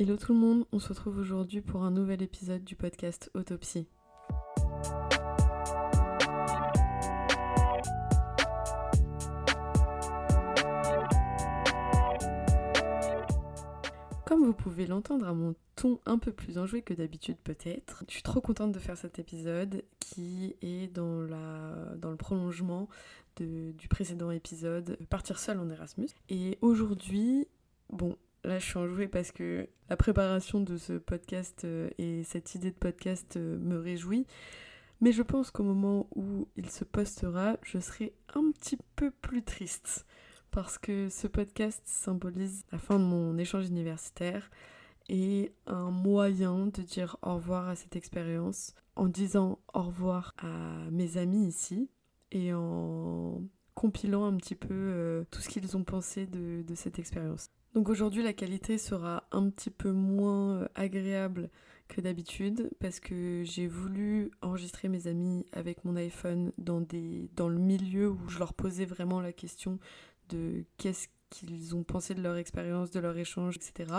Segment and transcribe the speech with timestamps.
[0.00, 3.86] Hello tout le monde, on se retrouve aujourd'hui pour un nouvel épisode du podcast Autopsie.
[14.24, 18.14] Comme vous pouvez l'entendre à mon ton un peu plus enjoué que d'habitude peut-être, je
[18.14, 22.88] suis trop contente de faire cet épisode qui est dans, le prolongement
[23.36, 26.08] du précédent épisode Partir seul en Erasmus.
[26.30, 27.48] Et aujourd'hui,
[27.90, 32.54] bon, Là, je suis enjouée parce que la préparation de ce podcast euh, et cette
[32.54, 34.26] idée de podcast euh, me réjouit.
[35.02, 39.42] Mais je pense qu'au moment où il se postera, je serai un petit peu plus
[39.42, 40.06] triste.
[40.50, 44.50] Parce que ce podcast symbolise la fin de mon échange universitaire
[45.08, 50.90] et un moyen de dire au revoir à cette expérience en disant au revoir à
[50.90, 51.90] mes amis ici
[52.32, 53.42] et en
[53.74, 57.50] compilant un petit peu euh, tout ce qu'ils ont pensé de cette expérience.
[57.74, 61.50] Donc aujourd'hui la qualité sera un petit peu moins euh, agréable
[61.86, 67.48] que d'habitude parce que j'ai voulu enregistrer mes amis avec mon iPhone dans, des, dans
[67.48, 69.78] le milieu où je leur posais vraiment la question
[70.30, 73.92] de qu'est-ce qu'ils ont pensé de leur expérience, de leur échange, etc.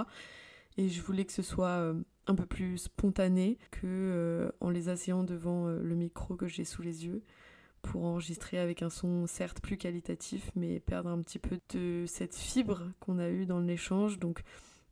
[0.77, 1.93] Et je voulais que ce soit euh,
[2.27, 6.81] un peu plus spontané que euh, en les asseyant devant le micro que j'ai sous
[6.81, 7.23] les yeux
[7.81, 12.35] pour enregistrer avec un son certes plus qualitatif, mais perdre un petit peu de cette
[12.35, 14.19] fibre qu'on a eue dans l'échange.
[14.19, 14.41] Donc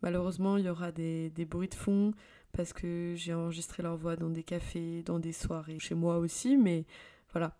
[0.01, 2.13] malheureusement, il y aura des, bruits de fond
[2.51, 6.57] parce que j'ai enregistré leur voix dans des cafés, dans des soirées, chez moi aussi,
[6.57, 6.85] mais
[7.31, 7.55] voilà.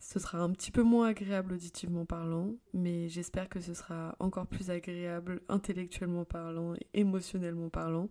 [0.00, 4.46] Ce sera un petit peu moins agréable auditivement parlant, mais j'espère que ce sera encore
[4.46, 8.08] plus agréable intellectuellement parlant et émotionnellement parlant.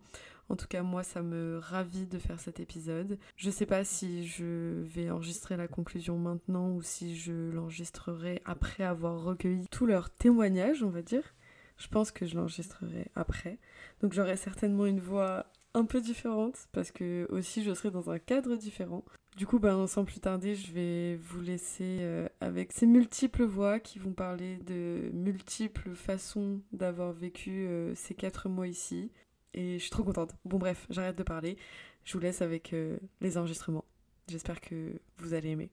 [0.50, 3.17] En tout cas, moi, ça me ravit de faire cet épisode.
[3.36, 8.84] Je sais pas si je vais enregistrer la conclusion maintenant ou si je l'enregistrerai après
[8.84, 11.36] avoir recueilli tous leurs témoignages, on va dire.
[11.78, 13.59] Je pense que je l'enregistrerai après.
[14.02, 18.20] Donc j'aurai certainement une voix un peu différente parce que aussi je serai dans un
[18.20, 19.04] cadre différent.
[19.36, 23.80] Du coup, ben, sans plus tarder, je vais vous laisser euh, avec ces multiples voix
[23.80, 29.11] qui vont parler de multiples façons d'avoir vécu euh, ces quatre mois ici.
[29.53, 30.31] Et je suis trop contente.
[30.45, 31.58] Bon bref, j'arrête de parler.
[32.03, 33.85] Je vous laisse avec euh, les enregistrements.
[34.30, 35.69] J'espère que vous allez aimer.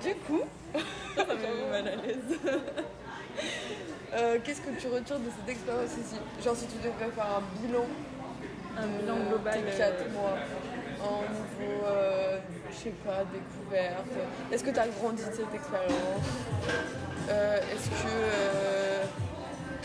[0.00, 0.42] Du coup,
[1.16, 2.38] ça me mal à l'aise.
[4.44, 6.16] Qu'est-ce que tu retires de cette expérience ici?
[6.42, 7.86] Genre si tu devais faire un bilan
[8.78, 9.54] un bilan global.
[9.64, 10.36] Tes 4 mois
[11.02, 12.38] en niveau, euh,
[12.70, 14.06] je sais pas, découverte
[14.52, 16.26] Est-ce que tu as grandi de cette expérience?
[17.28, 19.04] Euh, Est-ce que, euh,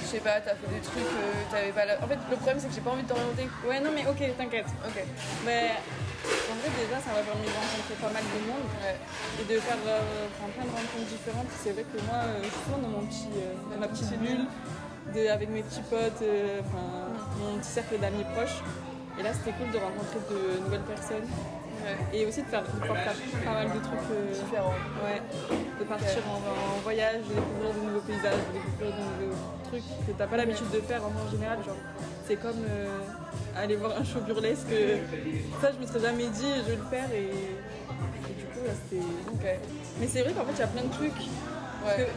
[0.06, 2.38] je sais pas, tu as fait des trucs que tu pas là En fait, le
[2.38, 3.50] problème, c'est que j'ai pas envie de t'orienter.
[3.66, 4.70] Ouais, non, mais ok, t'inquiète.
[4.86, 4.98] Ok.
[5.46, 8.70] Mais en fait, déjà, ça m'a permis de rencontrer pas mal de monde
[9.42, 11.50] et de faire plein de rencontres différentes.
[11.58, 13.34] C'est vrai que moi, je suis toujours dans, mon petit,
[13.80, 14.46] ma petite bulle.
[15.14, 16.26] De, avec mes petits potes,
[16.66, 18.62] enfin mon petit cercle d'amis proches.
[19.20, 21.30] Et là, c'était cool de rencontrer de nouvelles personnes.
[22.14, 23.14] Et aussi de, faire, pouvoir faire
[23.44, 24.74] pas mal de trucs euh, différents.
[25.04, 25.22] Ouais.
[25.80, 30.12] De partir en, voyage, de découvrir de nouveaux paysages, de découvrir de nouveaux trucs que
[30.18, 31.60] t'as pas l'habitude de faire en général.
[31.66, 31.76] Genre,
[32.28, 33.00] c'est comme euh,
[33.56, 34.74] aller voir un show burlesque.
[35.62, 37.10] Ça, je me serais jamais dit, je vais le faire.
[37.14, 37.30] Et,
[38.34, 39.60] du coup, là, c'était.
[40.00, 41.30] Mais c'est vrai qu'en fait, il y a plein de trucs.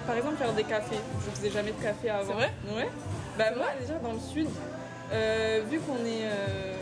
[0.06, 1.00] par exemple, faire des cafés.
[1.24, 2.26] Je faisais jamais de café avant.
[2.26, 2.52] C'est vrai?
[2.74, 2.88] Ouais.
[3.36, 4.48] Bah, moi, déjà, dans le sud,
[5.12, 6.24] euh, vu qu'on est.
[6.24, 6.74] Euh,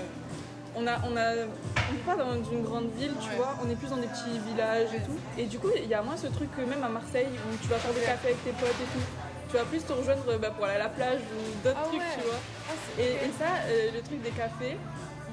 [0.75, 1.33] on a, on a,
[1.93, 4.95] n'est pas dans une grande ville, tu vois, on est plus dans des petits villages
[4.95, 5.19] et tout.
[5.39, 7.69] Et du coup, il y a moins ce truc que même à Marseille où tu
[7.69, 9.05] vas faire des cafés avec tes potes et tout.
[9.49, 12.03] Tu vas plus te rejoindre bah, pour aller à la plage ou d'autres ah trucs,
[12.19, 12.41] tu vois.
[12.69, 14.77] Ah, et, ça, euh, le truc des cafés,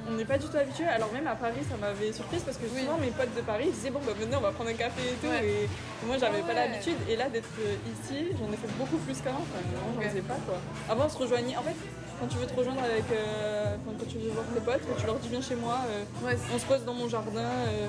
[0.08, 0.86] on n'est pas du tout habitué.
[0.86, 3.90] Alors même à Paris, ça m'avait surprise parce que souvent mes potes de Paris disaient
[3.90, 5.34] bon bah venez on va prendre un café et tout.
[5.34, 5.68] Et
[6.06, 6.98] moi j'avais pas l'habitude.
[7.10, 7.50] Et là d'être
[7.88, 9.42] ici, j'en ai fait beaucoup plus qu'avant.
[9.42, 9.64] Enfin,
[9.96, 10.60] j'en faisais pas quoi.
[10.90, 11.58] Avant on se rejoignait.
[11.58, 11.76] En fait,
[12.24, 15.16] quand tu veux te rejoindre avec, euh, quand, tu veux voir tes potes, tu leur
[15.20, 17.42] dis viens chez moi, euh, on se pose dans mon jardin.
[17.42, 17.88] Euh,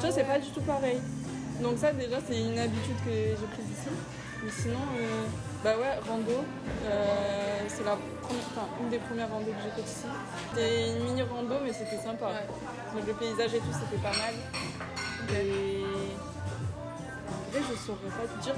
[0.00, 1.00] tu vois, c'est pas du tout pareil.
[1.62, 3.90] Donc ça déjà c'est une habitude que j'ai prise ici.
[4.42, 4.80] Mais sinon,
[5.62, 6.44] bah ouais, rando,
[7.68, 7.98] c'est la
[8.80, 10.06] une des premières randos que j'ai faites ici.
[10.54, 12.30] C'était une mini rando mais c'était sympa.
[12.94, 14.34] Donc, le paysage et tout c'était pas mal.
[15.30, 15.84] Et
[17.28, 18.54] en vrai je saurais pas te dire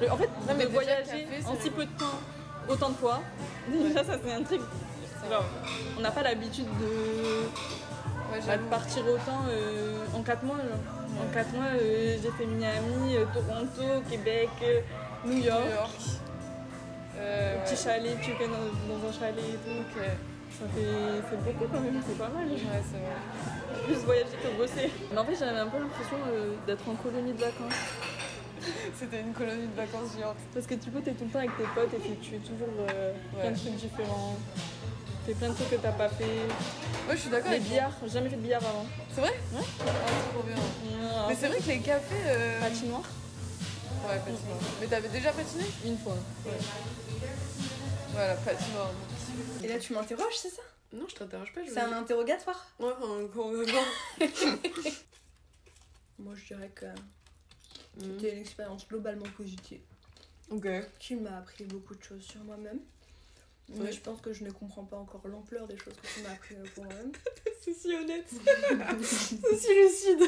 [0.00, 2.20] mais en fait non, mais voyager en si peu de temps
[2.68, 3.20] autant de fois
[3.68, 4.60] Déjà, ça c'est un truc.
[5.96, 7.48] on n'a pas l'habitude de,
[8.70, 10.56] partir autant euh, en 4 mois.
[10.56, 14.50] En 4 mois, euh, j'ai fait Miami, euh, Toronto, Québec,
[15.24, 15.90] New York.
[17.64, 20.00] petit chalet, tu es dans, un chalet et tout.
[20.50, 22.48] Ça fait c'est beaucoup quand même, c'est pas mal.
[22.48, 23.84] Ouais, c'est vrai.
[23.84, 24.90] Plus voyager que bosser.
[25.12, 26.16] Mais en fait, j'avais un peu l'impression
[26.66, 28.17] d'être en colonie de vacances.
[28.98, 30.36] C'était une colonie de vacances géante.
[30.52, 32.68] Parce que du coup, t'es tout le temps avec tes potes et tu es toujours
[32.88, 34.36] euh, plein de trucs différents.
[35.26, 36.24] fais plein de trucs que t'as pas fait.
[36.24, 38.86] Ouais, je suis d'accord Les billards, j'ai jamais fait de billard avant.
[39.14, 39.34] C'est vrai?
[39.52, 39.64] Ouais.
[39.80, 40.56] Ah, trop bien.
[41.28, 42.14] Mais c'est vrai que les cafés.
[42.26, 42.60] Euh...
[42.60, 43.02] Patinoire
[44.08, 44.60] Ouais, patinoire.
[44.80, 45.64] Mais t'avais déjà patiné?
[45.84, 46.16] Une fois.
[48.12, 48.92] Voilà, patinoire.
[49.62, 50.62] Et là, tu m'interroges, c'est ça?
[50.92, 51.60] Non, je t'interroge pas.
[51.66, 52.66] C'est un interrogatoire?
[52.78, 53.28] Ouais, un.
[56.18, 56.86] Moi, je dirais que.
[58.00, 59.80] C'était une expérience globalement positive
[60.50, 60.66] Ok.
[60.98, 62.80] qui m'a appris beaucoup de choses sur moi-même.
[63.70, 63.92] Mais Ouais.
[63.92, 66.54] je pense que je ne comprends pas encore l'ampleur des choses que tu m'as appris
[66.54, 67.12] euh, pour moi-même.
[67.62, 68.24] C'est si honnête.
[69.02, 70.22] C'est si lucide.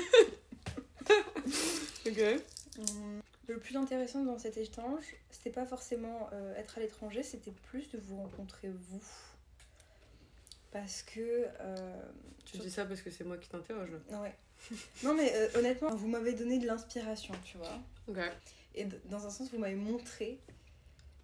[2.07, 2.43] ok.
[2.79, 7.53] Hum, Le plus intéressant dans cet échange, c'était pas forcément euh, être à l'étranger, c'était
[7.71, 9.03] plus de vous rencontrer vous.
[10.71, 11.47] Parce que.
[11.61, 12.03] euh,
[12.45, 14.35] Tu dis ça parce que c'est moi qui t'interroge ouais.
[15.05, 17.79] non, mais euh, honnêtement, vous m'avez donné de l'inspiration, tu vois.
[18.09, 18.19] Ok.
[18.75, 20.39] Et dans un sens, vous m'avez montré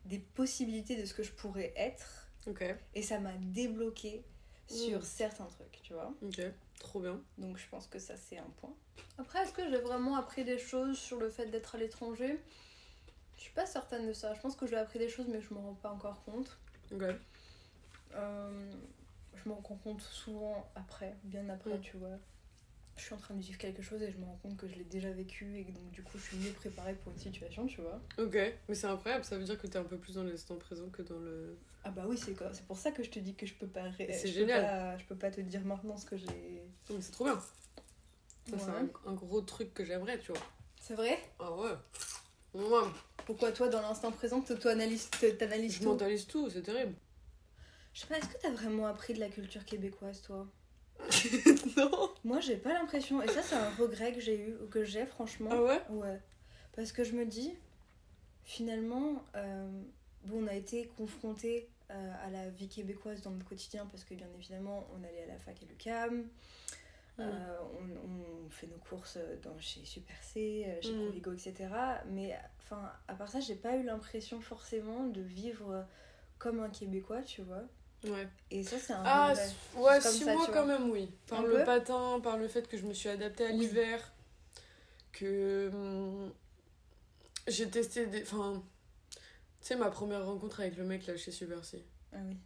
[0.04, 2.28] des possibilités de ce que je pourrais être.
[2.46, 2.64] Ok.
[2.94, 4.22] Et ça m'a débloqué
[4.68, 5.02] sur Mm.
[5.02, 6.12] certains trucs, tu vois.
[6.22, 6.40] Ok.
[6.78, 7.20] Trop bien.
[7.38, 8.74] Donc je pense que ça, c'est un point.
[9.18, 12.38] Après, est-ce que j'ai vraiment appris des choses sur le fait d'être à l'étranger?
[13.36, 14.34] Je suis pas certaine de ça.
[14.34, 16.56] Je pense que j'ai appris des choses, mais je m'en rends pas encore compte.
[16.92, 17.02] Ok.
[18.14, 18.72] Euh,
[19.34, 21.80] je m'en rends compte souvent après, bien après, Mm.
[21.80, 22.18] tu vois.
[22.96, 24.74] Je suis en train de vivre quelque chose et je me rends compte que je
[24.74, 27.66] l'ai déjà vécu et que donc du coup je suis mieux préparée pour une situation,
[27.66, 28.00] tu vois.
[28.18, 28.36] Ok.
[28.68, 29.24] Mais c'est incroyable.
[29.24, 31.56] Ça veut dire que t'es un peu plus dans l'instant présent que dans le.
[31.84, 33.66] Ah bah oui, c'est quoi C'est pour ça que je te dis que je peux
[33.68, 34.62] pas C'est je peux génial.
[34.62, 36.62] pas- je peux pas te dire maintenant ce que j'ai.
[36.88, 37.38] Donc c'est trop bien.
[38.48, 40.40] Ça, c'est un, un gros truc que j'aimerais, tu vois.
[40.80, 41.18] C'est vrai?
[41.38, 41.72] Ah ouais.
[42.54, 42.88] Ouais.
[43.26, 45.84] Pourquoi toi dans l'instant présent t'analyses Je tout?
[45.90, 46.94] mentalise tout, c'est terrible.
[47.92, 50.46] Je sais pas, est-ce que t'as vraiment appris de la culture québécoise toi?
[51.76, 52.10] non.
[52.24, 55.06] Moi j'ai pas l'impression, et ça c'est un regret que j'ai eu, ou que j'ai
[55.06, 55.50] franchement.
[55.52, 55.80] Ah ouais?
[55.90, 56.20] Ouais.
[56.74, 57.54] Parce que je me dis,
[58.44, 59.68] finalement, euh,
[60.24, 64.14] bon, on a été confrontés euh, à la vie québécoise dans notre quotidien parce que
[64.14, 66.26] bien évidemment on allait à la fac et l'UQAM.
[67.18, 71.02] Euh, on, on fait nos courses dans, chez Super C, euh, chez Mm.
[71.04, 71.54] Provigo, etc.
[72.10, 75.86] Mais enfin, à part ça, j'ai pas eu l'impression forcément de vivre
[76.38, 77.62] comme un Québécois, tu vois.
[78.04, 78.28] Ouais.
[78.50, 79.34] Et ça, c'est un Ah,
[79.76, 81.10] ouais, comme si ça, moi tu quand même, oui.
[81.26, 83.58] Par Un le peu patin, par le fait que je me suis adaptée à Oui.
[83.58, 84.12] l'hiver,
[85.12, 86.32] que hum,
[87.48, 88.22] j'ai testé des.
[88.22, 88.62] Enfin,
[89.12, 89.18] tu
[89.60, 91.84] sais, ma première rencontre avec le mec là chez Super C.
[92.12, 92.36] Ah oui.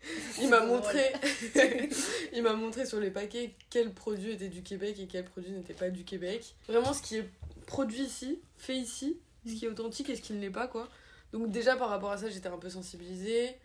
[0.42, 1.12] Il m'a montré,
[2.32, 5.74] il m'a montré sur les paquets quels produits étaient du Québec et quels produits n'étaient
[5.74, 6.54] pas du Québec.
[6.68, 7.28] Vraiment, ce qui est
[7.66, 10.88] produit ici, fait ici, ce qui est authentique et ce qui ne l'est pas, quoi.
[11.32, 13.56] Donc déjà par rapport à ça, j'étais un peu sensibilisée.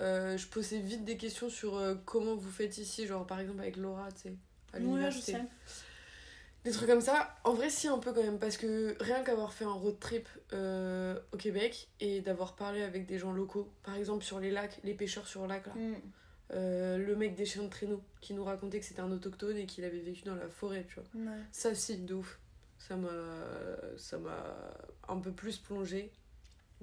[0.00, 3.60] Euh, je posais vite des questions sur euh, comment vous faites ici, genre par exemple
[3.60, 4.34] avec Laura, tu sais,
[4.72, 5.32] à Ouais, l'université.
[5.32, 5.40] sais.
[6.64, 9.52] Des trucs comme ça, en vrai, si, un peu quand même, parce que rien qu'avoir
[9.52, 13.94] fait un road trip euh, au Québec et d'avoir parlé avec des gens locaux, par
[13.96, 15.94] exemple sur les lacs, les pêcheurs sur lac là, Mm.
[16.50, 19.84] le mec des chiens de traîneau qui nous racontait que c'était un autochtone et qu'il
[19.84, 21.04] avait vécu dans la forêt, tu vois.
[21.32, 21.38] Ouais.
[21.52, 22.38] Ça, c'est de ouf.
[22.78, 23.08] Ça m'a
[23.96, 24.44] ça m'a
[25.08, 26.12] un peu plus plongé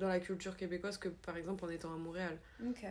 [0.02, 2.38] dans la culture québécoise que par exemple en étant à Montréal.
[2.68, 2.86] Ok.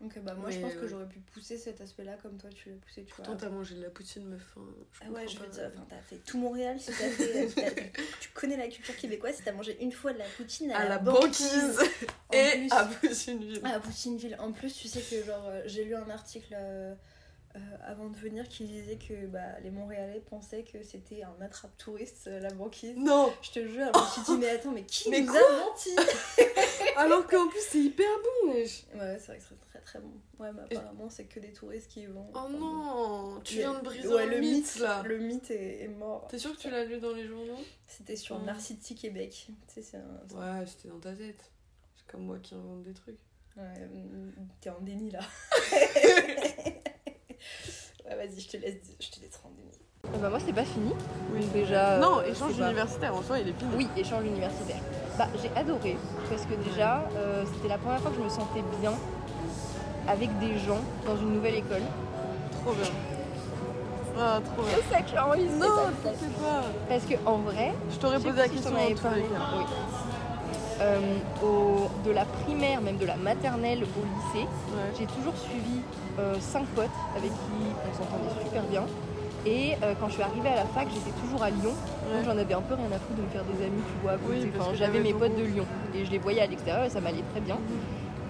[0.00, 2.76] Ok, bah moi je pense que j'aurais pu pousser cet aspect-là comme toi tu l'as
[2.76, 3.24] poussé, tu vois.
[3.24, 4.54] Pourtant, t'as mangé de la poutine, meuf.
[4.56, 4.60] hein,
[5.04, 8.28] Ah ouais, je veux dire, enfin, t'as fait tout Montréal, si t'as fait, t'as- tu
[8.32, 10.98] connais la culture québécoise, si t'as mangé une fois de la poutine à, À la
[10.98, 11.80] banquise
[12.32, 13.60] et plus- à Poutineville.
[13.66, 14.36] à Poutineville.
[14.38, 16.94] En plus, tu sais que genre euh, j'ai lu un article euh,
[17.84, 22.26] avant de venir qui disait que bah, les Montréalais pensaient que c'était un attrape touriste
[22.26, 22.96] la banquise.
[22.96, 25.64] Non Je te jure, je me suis dit mais attends, mais qui Mais nous a
[25.66, 25.90] menti
[26.96, 28.06] Alors qu'en plus, c'est hyper
[28.44, 28.84] bon, wesh.
[28.94, 30.12] Ouais, c'est vrai que c'est très très bon.
[30.40, 32.26] Ouais, mais apparemment c'est que des touristes qui y vont.
[32.34, 35.02] Oh non Tu viens de briser ouais, le mythe, là.
[35.06, 36.26] Le mythe est, est mort.
[36.28, 37.58] T'es sûr que tu l'as lu dans les journaux?
[37.86, 38.44] C'était sur Mm.
[38.46, 39.46] Narcity Québec.
[39.68, 40.20] Tu sais, c'est un.
[40.28, 41.52] c'est- Ouais, c'était dans ta tête.
[41.96, 43.18] C'est comme moi qui invente des trucs.
[43.56, 45.20] Ouais, mm, t'es en déni là.
[48.08, 50.20] ouais, vas-y, je te laisse, je te laisse en déni.
[50.22, 50.92] bah moi c'est pas fini.
[51.34, 51.46] Oui.
[51.52, 51.98] Déjà.
[51.98, 53.70] non, euh, échange c'est pas- universitaire, en soi, il est fini.
[53.76, 54.80] Oui, échange universitaire.
[55.18, 55.96] Bah j'ai adoré
[56.30, 58.92] parce que déjà euh, c'était la première fois que je me sentais bien
[60.06, 61.82] avec des gens dans une nouvelle école.
[62.62, 62.90] Trop bien.
[64.20, 64.72] Ah, trop bien.
[64.76, 65.58] C'est ça que j'ai enregistré.
[65.58, 66.10] Non, ça,
[66.42, 66.62] pas.
[66.88, 68.88] Parce que en vrai, Je t'aurais posé la si question avais en.
[68.88, 69.64] Oui.
[70.80, 71.00] Euh,
[71.42, 74.92] au- de la primaire, même de la maternelle au lycée, Ouais.
[74.98, 75.80] j'ai toujours suivi
[76.20, 78.82] euh, cinq potes avec qui on s'entendait super bien.
[79.46, 81.70] Et euh, quand je suis arrivée à la fac, j'étais toujours à Lyon.
[81.72, 82.16] Ouais.
[82.16, 84.14] Donc j'en avais un peu rien à foutre de me faire des amis, tu vois.
[84.28, 85.44] Oui, Enfin, J'avais mes potes de.
[85.44, 87.56] Lyon et je les voyais à l'extérieur et ça m'allait très bien.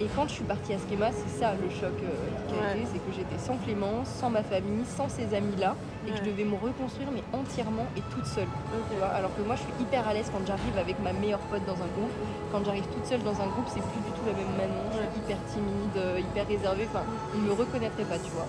[0.00, 2.14] Et quand je suis partie à Schema, c'est ça le choc euh,
[2.46, 2.78] qui a Ouais.
[2.78, 5.74] été, c'est que j'étais sans Clémence, sans ma famille, sans ces amis-là,
[6.06, 8.46] et que je devais me reconstruire, mais entièrement et toute seule.
[8.46, 8.86] Ok.
[8.90, 11.42] Tu vois alors que moi, je suis hyper à l'aise quand j'arrive avec ma meilleure
[11.50, 12.14] pote dans un groupe.
[12.52, 14.86] Quand j'arrive toute seule dans un groupe, c'est plus du tout la même Manon.
[14.94, 16.86] Je suis hyper timide, euh, hyper réservée.
[16.94, 17.02] Enfin,
[17.34, 18.46] ils me reconnaîtraient pas, tu vois.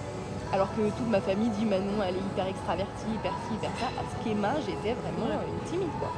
[0.53, 3.89] Alors que toute ma famille dit Manon, elle est hyper extravertie, hyper ci, hyper ça.
[3.97, 6.13] À Schema, j'étais vraiment euh, une timide, quoi.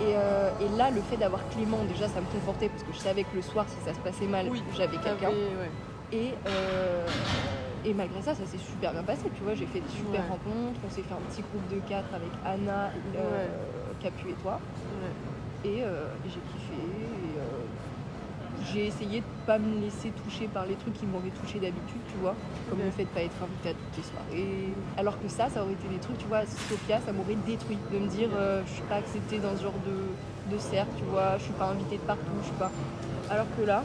[0.00, 2.98] Et, euh, et là, le fait d'avoir Clément, déjà, ça me confortait parce que je
[2.98, 5.30] savais que le soir, si ça se passait mal, Oui, j'avais quelqu'un.
[5.30, 5.70] T'avais- ouais.
[6.12, 7.06] Et, euh,
[7.84, 9.22] et malgré ça, ça s'est super bien passé.
[9.36, 10.28] Tu vois, j'ai fait des super Ouais.
[10.28, 10.80] rencontres.
[10.86, 13.48] On s'est fait un petit groupe de quatre avec Anna, euh,
[14.02, 14.60] Capu et toi.
[15.64, 15.82] Et
[16.24, 16.78] j'ai kiffé.
[18.72, 22.16] J'ai essayé de pas me laisser toucher par les trucs qui m'auraient touché d'habitude, tu
[22.20, 22.34] vois.
[22.68, 24.72] Comme le fait de pas être invitée à toutes les soirées.
[24.96, 27.78] Alors que ça, ça aurait été des trucs, tu vois, Sophia, ça m'aurait détruit.
[27.92, 31.04] De me dire, euh, je suis pas acceptée dans ce genre de, de cercle, tu
[31.04, 31.38] vois.
[31.38, 32.70] Je suis pas invitée de partout, je suis pas.
[33.30, 33.82] Alors que là,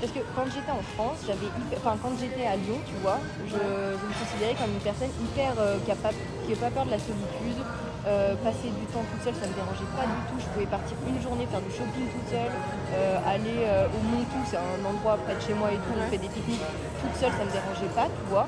[0.00, 3.18] parce que quand j'étais en France, j'avais hyper- enfin quand j'étais à Lyon, tu vois,
[3.46, 6.10] je, je me considérais comme une personne hyper euh, qui a pas
[6.46, 7.62] qui a pas peur de la solitude.
[8.06, 10.36] Euh, passer du temps toute seule, ça me dérangeait pas du tout.
[10.36, 12.52] Je pouvais partir une journée faire du shopping toute seule,
[12.92, 16.04] euh, aller euh, au Montou, c'est un endroit près de chez moi et tout, on
[16.12, 16.68] fait des pique-niques
[17.00, 18.46] toute seule, ça me dérangeait pas, tu vois.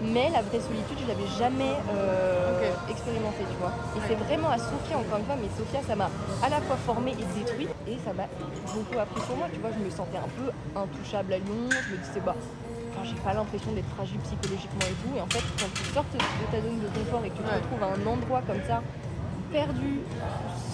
[0.00, 1.76] Mais la vraie solitude, je l'avais jamais
[2.88, 3.76] expérimentée, tu vois.
[3.94, 6.08] Et c'est vraiment à Sofia, encore une fois, mais Sofia, ça m'a
[6.42, 8.26] à la fois formée et détruite, et ça m'a
[8.72, 9.70] beaucoup appris sur moi, tu vois.
[9.70, 12.34] Je me sentais un peu intouchable à Lyon, je me disais, bah,
[12.92, 15.12] enfin, j'ai pas l'impression d'être fragile psychologiquement et tout.
[15.16, 17.48] Et en fait, quand tu sortes de ta zone de confort et que tu te
[17.48, 17.56] Ouais.
[17.56, 18.82] retrouves à un endroit comme ça,
[19.50, 20.00] perdu,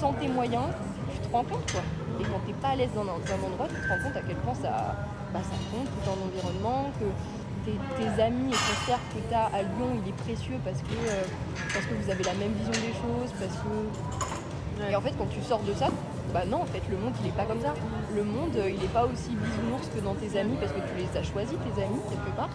[0.00, 0.66] sans tes moyens,
[1.12, 1.82] tu te rends compte, quoi.
[2.20, 4.16] Et quand t'es pas à l'aise dans un, dans un endroit, tu te rends compte
[4.16, 4.94] à quel point ça,
[5.32, 7.06] bah, ça compte tout ton environnement, que
[7.66, 10.94] tes, amis et ton cercle que tu as à Lyon, il est précieux parce que,
[10.94, 11.22] euh,
[11.74, 14.82] parce que vous avez la même vision des choses, parce que...
[14.82, 14.92] Ouais.
[14.92, 15.88] Et en fait, quand tu sors de ça,
[16.32, 17.72] bah non, en fait, le monde, il est pas comme ça.
[18.14, 20.94] Le monde, euh, il est pas aussi bisounours que dans tes amis parce que tu
[21.00, 22.50] les as choisis, tes amis, quelque part.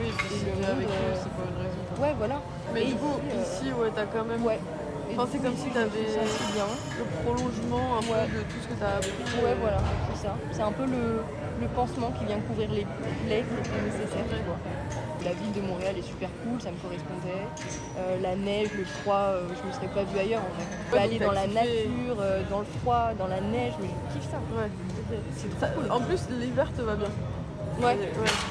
[0.00, 1.82] Oui, Et le avec eux, euh, c'est pas une raison.
[2.00, 2.40] Ouais, voilà.
[2.74, 4.58] Mais Et du coup, ici, euh, ici, ouais, t'as quand même Ouais.
[5.12, 6.64] Enfin, c'est comme si suis sentie bien.
[6.96, 8.24] le prolongement un Ouais.
[8.32, 9.12] peu de tout ce que t'as appris.
[9.44, 9.76] Ouais, voilà,
[10.08, 10.32] c'est ça.
[10.52, 11.20] C'est un peu le,
[11.60, 12.86] le pansement qui vient couvrir les
[13.28, 14.56] plaies qui étaient nécessaires, tu vois.
[15.24, 17.46] La ville de Montréal est super cool, ça me correspondait.
[17.98, 20.66] Euh, la neige, le froid, euh, je me serais pas vue ailleurs en fait.
[20.66, 23.88] Je peux Ouais, aller dans la nature, euh, dans le froid, dans la neige, mais
[24.08, 24.38] je kiffe ça.
[24.56, 24.68] Ouais.
[25.36, 25.90] C'est cool.
[25.92, 27.08] En plus, l'hiver te va bien.
[27.78, 27.98] Ouais, ouais,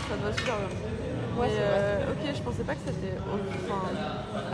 [0.10, 1.42] ça te va super bien.
[1.42, 1.78] ouais, Mais, c'est vrai.
[1.78, 3.18] euh, ok, je pensais pas que c'était.
[3.68, 3.82] Enfin,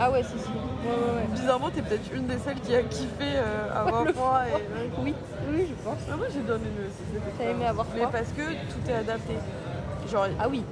[0.00, 0.48] Ah ouais, si, si.
[0.48, 3.38] Ouais, bizarrement, t'es peut-être une des celles qui a kiffé
[3.74, 4.40] avoir froid.
[4.48, 5.14] Et, Oui,
[5.50, 5.98] oui, je pense.
[6.10, 8.94] Ah, moi, j'ai bien aimé aussi T'as aimé avoir Mais froid parce que tout est
[8.94, 9.34] adapté.
[10.10, 10.64] Genre, Ah oui.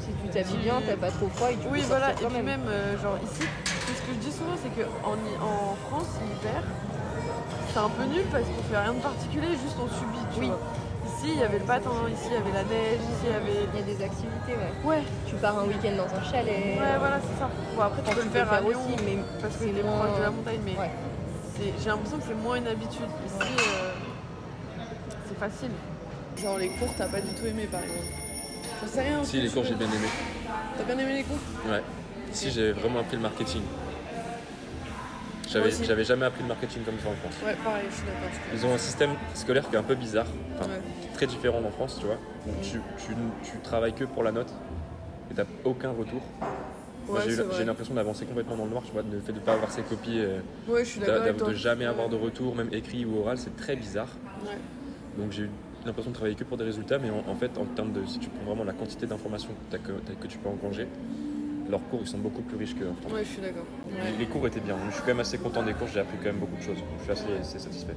[0.00, 2.12] Si tu t'habilles bien, t'as pas trop froid et tu oui, peux voilà.
[2.12, 2.44] Et puis même.
[2.44, 3.44] même, euh, genre ici,
[3.86, 5.12] c'est ce que je dis souvent, c'est qu'en
[5.44, 6.62] en France, l'hiver,
[7.72, 10.24] c'est un peu nul parce qu'on fait rien de particulier, juste on subit.
[10.34, 10.46] Tu Oui.
[10.48, 10.58] vois.
[11.06, 13.34] Ici, il y avait le patin, ici, il y avait la neige, ici, il y
[13.34, 13.60] avait.
[13.74, 14.72] Il y a des activités, ouais.
[14.88, 16.80] Ouais, Tu pars un week-end dans un chalet.
[16.80, 17.48] ouais, voilà, c'est ça.
[17.76, 20.16] Bon, après, tu peux le faire à Lyon, aussi, mais parce que c'est moins- proche
[20.18, 20.90] de la montagne, mais Ouais.
[21.60, 23.10] j'ai l'impression que c'est moins une habitude.
[23.26, 23.92] Ici, euh,
[25.28, 25.70] c'est facile.
[26.40, 28.06] Genre les cours, t'as pas du tout aimé par exemple.
[28.80, 29.24] J'en sais rien.
[29.24, 30.08] Si, les cours, j'ai bien aimé.
[30.76, 31.38] T'as bien aimé les cours
[31.70, 31.82] Ouais.
[32.32, 33.62] Ici, j'ai vraiment appris le marketing.
[35.48, 37.34] J'avais, jamais appris le marketing comme ça en France.
[37.44, 38.28] Ouais, pareil, je suis d'accord.
[38.54, 40.80] Ils ont un système scolaire qui est un peu bizarre, enfin, Ouais.
[41.14, 42.18] très différent en France, tu vois.
[42.46, 44.52] où tu, tu, tu travailles que pour la note
[45.30, 46.22] et t'as aucun retour.
[47.08, 49.54] Ouais, j'ai, l'impression d'avancer complètement dans le noir, tu vois, le fait de ne pas
[49.54, 50.38] avoir ses copies, euh,
[50.68, 51.18] Ouais, je suis toi.
[51.18, 54.08] de jamais avoir de retour, même écrit ou oral, c'est très bizarre.
[54.44, 54.56] Ouais.
[55.18, 55.50] Donc j'ai eu
[55.86, 58.18] l'impression de travailler que pour des résultats, mais en, en fait, en termes de, si
[58.18, 60.86] tu prends vraiment la quantité d'informations que, que, que tu peux engranger,
[61.70, 63.12] leurs cours ils sont beaucoup plus riches qu'en France.
[63.12, 63.64] Ouais, je suis d'accord.
[63.88, 64.16] Les- Ouais.
[64.18, 66.26] Les cours étaient bien, je suis quand même assez content des cours, j'ai appris quand
[66.26, 67.94] même beaucoup de choses, je suis assez, assez satisfait.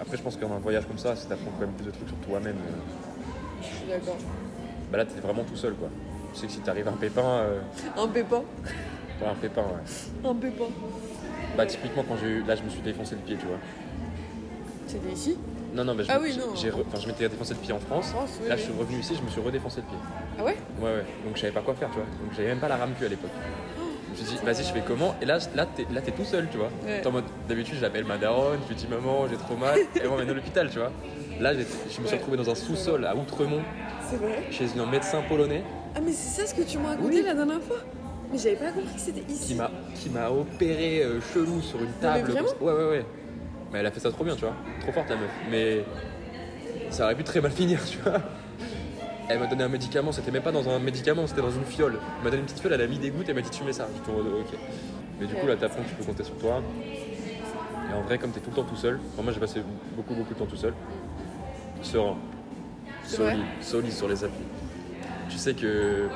[0.00, 2.08] Après, je pense qu'en un voyage comme ça, si t'apprends quand même plus de trucs
[2.08, 4.16] sur toi-même, euh, Je suis d'accord.
[4.90, 5.88] bah là t'es vraiment tout seul quoi.
[6.34, 7.60] Tu sais que si t'arrives à un pépin, euh,
[7.96, 8.38] Un pépin.
[8.38, 10.28] ouais, un pépin, ouais.
[10.28, 10.64] Un pépin.
[11.56, 13.58] Bah typiquement quand j'ai eu, là je me suis défoncé le pied, tu vois.
[14.88, 15.38] C'était ici
[15.74, 16.54] Non, non, bah, je, Ah me- oui, j'ai- non.
[16.54, 18.10] j'ai re- enfin, je m'étais défoncé le pied en France.
[18.10, 18.48] France, oui.
[18.48, 18.60] Là oui.
[18.60, 19.98] je suis revenu ici, je me suis redéfoncé le pied.
[20.38, 20.56] Ah ouais?
[20.80, 21.04] Ouais, ouais.
[21.24, 22.04] Donc je savais pas quoi faire, tu vois.
[22.04, 23.30] Donc j'avais même pas la rame à l'époque.
[24.16, 25.16] Je me suis dit, vas-y, je fais comment?
[25.20, 26.70] Et là, là, t'es, là, t'es tout seul, tu vois.
[26.84, 27.00] Ouais.
[27.00, 30.06] T'es en mode, d'habitude, j'appelle ma daronne, je lui dis, maman, j'ai trop mal, et
[30.06, 30.92] on m'amène à l'hôpital, tu vois.
[31.40, 32.12] Là, je me suis Ouais.
[32.12, 33.62] retrouvé dans un sous-sol à Outremont,
[34.08, 34.44] C'est vrai?
[34.52, 35.64] Chez un médecin polonais,
[35.96, 37.78] Ah, mais c'est ça ce que tu m'as raconté la dernière fois?
[38.30, 39.48] Mais j'avais pas compris que c'était ici.
[39.48, 42.30] qui m'a, qui m'a opéré euh, chelou sur une table.
[42.60, 43.06] Ouais, ouais, ouais.
[43.74, 44.54] Mais elle a fait ça trop bien, tu vois.
[44.82, 45.30] Trop forte, la meuf.
[45.50, 45.84] Mais
[46.90, 48.20] ça aurait pu très mal finir, tu vois.
[49.28, 51.98] Elle m'a donné un médicament, c'était même pas dans un médicament, c'était dans une fiole.
[52.18, 53.64] Elle m'a donné une petite fiole, elle a mis des gouttes, elle m'a dit tu
[53.64, 53.88] mets ça.
[54.06, 54.46] Je ok.
[55.18, 56.62] Mais du coup, là, t'apprends que tu peux compter sur toi.
[57.90, 59.60] Et en vrai, comme t'es tout le temps tout seul, enfin, moi j'ai passé
[59.96, 60.72] beaucoup, beaucoup de temps tout seul,
[61.82, 62.16] serein.
[63.02, 64.46] Solide, solide sur les applis.
[65.28, 66.08] Tu sais que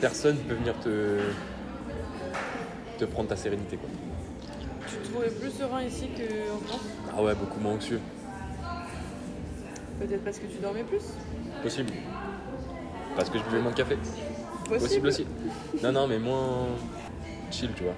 [0.00, 1.18] personne peut venir te
[2.98, 3.90] te prendre ta sérénité quoi.
[4.88, 8.00] Tu te trouvais plus serein ici qu'en France Ah ouais, beaucoup moins anxieux.
[9.98, 11.02] Peut-être parce que tu dormais plus
[11.62, 11.92] Possible.
[13.16, 13.96] Parce que je buvais moins de café.
[13.96, 15.26] Possible, Possible aussi.
[15.82, 16.66] Non, non, mais moins
[17.50, 17.94] chill, tu vois.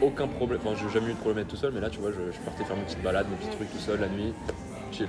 [0.00, 0.60] Aucun problème.
[0.64, 2.32] Enfin, j'ai jamais eu de problème à être tout seul, mais là, tu vois, je,
[2.32, 4.32] je partais faire mes petites balades, mes petits trucs tout seul la nuit.
[4.92, 5.08] Chill.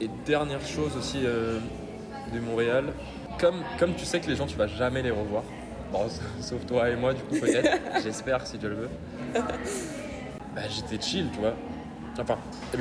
[0.00, 1.58] Et dernière chose aussi euh,
[2.32, 2.92] de Montréal,
[3.38, 5.42] comme, comme tu sais que les gens, tu vas jamais les revoir.
[5.92, 6.06] Bon,
[6.40, 7.78] sauf toi et moi, du coup, peut-être.
[8.02, 8.88] J'espère, si Dieu le veut.
[10.54, 11.54] Bah, j'étais chill, tu vois.
[12.20, 12.36] Enfin,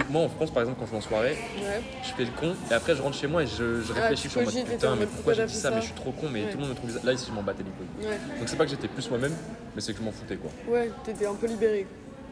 [0.10, 1.82] moi en France, par exemple, quand je vais en soirée, Ouais.
[2.02, 4.30] je fais le con et après je rentre chez moi et je, je Ah, réfléchis
[4.30, 6.46] suis et t'es putain mais pourquoi j'ai dit ça mais je suis trop con mais
[6.46, 6.50] Ouais.
[6.50, 7.06] tout le monde me trouve bizarre.
[7.06, 8.08] Là ici je m'en battais les couilles.
[8.08, 8.18] Ouais.
[8.40, 9.34] Donc c'est pas que j'étais plus moi-même
[9.76, 10.50] mais c'est que je m'en foutais quoi.
[10.68, 11.86] Ouais, t'étais un peu libéré.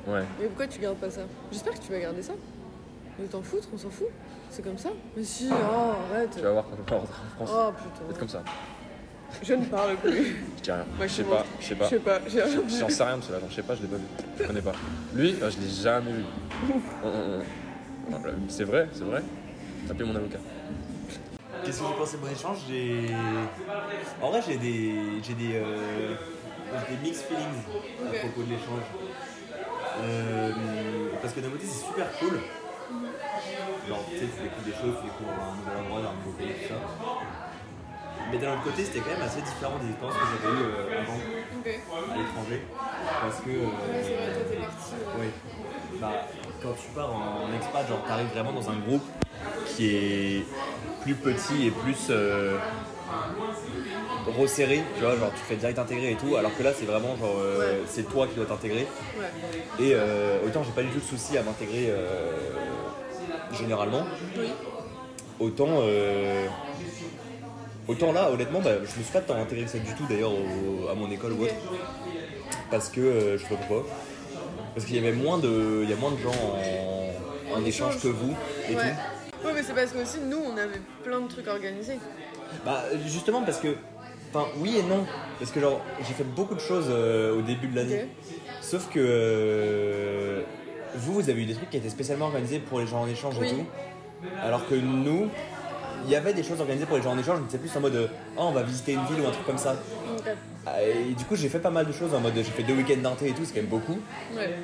[0.08, 0.24] Ouais.
[0.40, 1.22] Mais pourquoi tu gardes pas ça?
[1.52, 2.34] J'espère que tu vas garder ça.
[3.20, 4.08] Mais t'en foutre, on s'en fout.
[4.50, 4.90] C'est comme ça.
[5.16, 6.32] Mais si, oh, arrête.
[6.36, 7.50] Tu vas voir quand je vais rentrer en France.
[7.54, 7.72] Oh
[8.08, 8.20] putain.
[8.20, 8.44] comme ça.
[9.42, 10.36] Je ne parle plus.
[10.58, 10.86] Je dis rien.
[10.98, 11.90] Moi, je je sais pas, je sais Je pas.
[11.90, 12.80] sais rien vu.
[12.80, 14.04] J'en sais rien de cela, je sais pas, je l'ai pas vu.
[14.40, 14.74] Je connais pas.
[15.14, 16.24] Lui, euh, je l'ai jamais vu.
[17.04, 17.38] On- on-
[18.12, 19.22] non, bah, C'est vrai, c'est vrai.
[19.90, 20.40] Appelez mon avocat.
[21.64, 22.58] Qu'est-ce que j'ai pensé de mon échange?
[22.68, 23.50] J'ai.
[24.22, 25.22] En vrai, j'ai des.
[25.24, 25.54] J'ai des.
[25.56, 26.16] euh,
[26.90, 27.62] j'ai des mixed feelings
[28.10, 28.84] à propos de l'échange.
[30.00, 30.52] Euh,
[31.22, 32.40] parce que d'un côté, c'est super cool.
[33.88, 36.48] Genre, tu sais, tu découvres des choses, tu découvres un nouvel endroit, un nouveau pays,
[36.62, 36.80] tout ça.
[38.32, 41.02] Mais d'un autre côté, c'était quand même assez différent des expériences que j'avais eues euh,
[41.02, 41.20] avant
[42.14, 42.62] à l'étranger.
[43.22, 43.50] Parce que.
[43.50, 44.94] euh, Ouais, parti.
[45.20, 45.30] ouais.
[46.02, 46.28] Bah,
[46.62, 49.04] quand tu pars en, en expat, genre t'arrives vraiment dans un groupe
[49.68, 50.46] qui est
[51.04, 52.58] plus petit et plus euh,
[54.38, 57.16] resserré, tu vois, genre tu fais direct intégrer et tout, alors que là c'est vraiment
[57.16, 57.80] genre euh, Ouais.
[57.88, 58.88] c'est toi qui dois t'intégrer.
[59.18, 59.86] Ouais.
[59.86, 62.32] Et euh, autant j'ai pas du tout de souci à m'intégrer euh,
[63.54, 64.04] généralement,
[64.38, 64.50] Oui.
[65.40, 66.48] autant euh,
[67.88, 69.36] autant là honnêtement bah, je me suis pas tant
[69.68, 71.54] ça du tout d'ailleurs au- à mon école ou autre.
[72.72, 73.86] Parce que euh, je sais pas pourquoi.
[74.74, 76.32] Parce qu'il y avait moins de il y a moins de gens
[77.56, 78.36] en, échange que vous
[78.70, 78.82] et Ouais.
[79.42, 79.48] tout.
[79.48, 82.00] Ouais, mais c'est parce que aussi nous on avait plein de trucs organisés.
[82.66, 83.76] bah justement parce que
[84.34, 85.06] enfin oui et non.
[85.40, 88.08] Parce que genre j'ai fait beaucoup de choses euh, au début de l'année.
[88.62, 90.42] Sauf que euh,
[90.96, 93.36] vous vous avez eu des trucs qui étaient spécialement organisés pour les gens en échange
[93.40, 93.48] Oui.
[93.48, 93.66] et tout.
[94.42, 95.30] Alors que nous
[96.06, 97.82] il y avait des choses organisées pour les gens en échange mais c'est plus en
[97.82, 99.76] mode euh, Ah, on va visiter une ville ou un truc comme ça.
[100.66, 102.74] Ah, Et du coup, j'ai fait pas mal de choses en mode j'ai fait deux
[102.74, 104.00] week-ends d'inté et tout, c'est quand même beaucoup.
[104.36, 104.56] Ouais.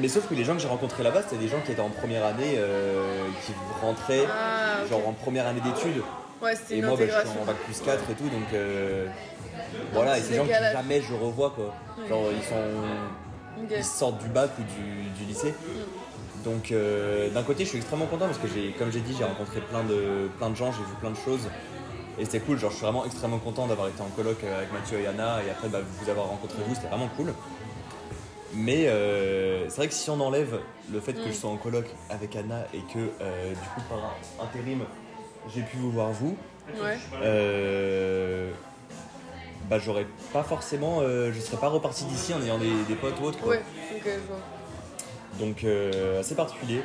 [0.00, 1.88] Mais sauf que les gens que j'ai rencontrés là-bas, c'était des gens qui étaient en
[1.88, 6.02] première année, euh, qui rentraient Ah, genre en première année d'études.
[6.42, 9.06] Ouais, Et une moi, bah, je suis en bac plus 4 et tout, donc euh,
[9.92, 10.18] voilà.
[10.18, 11.74] Et ces gens que jamais je revois quoi.
[11.98, 12.08] Ouais.
[12.08, 13.74] Genre, ils sont.
[13.76, 15.52] Ils sortent du bac ou du, du lycée.
[16.48, 19.24] Donc euh, d'un côté je suis extrêmement content parce que j'ai comme j'ai dit j'ai
[19.24, 21.46] rencontré plein de, plein de gens, j'ai vu plein de choses
[22.18, 24.72] et c'était cool, genre je suis vraiment extrêmement content d'avoir été en coloc euh, avec
[24.72, 27.34] Mathieu et Anna et après bah, vous avoir rencontré vous, c'était vraiment cool.
[28.54, 30.58] Mais euh, c'est vrai que si on enlève
[30.90, 31.32] le fait que Mm.
[31.32, 34.84] je sois en coloc avec Anna et que euh, du coup par intérim
[35.54, 36.34] j'ai pu vous voir vous,
[36.82, 36.96] Ouais.
[37.22, 38.50] euh,
[39.68, 43.24] bah j'aurais pas forcément, je serais pas reparti d'ici en ayant des, des potes ou
[43.24, 43.50] autre quoi.
[43.50, 43.62] Ouais.
[43.94, 44.40] Ok, je vois.
[45.38, 46.82] Donc euh, assez particulier.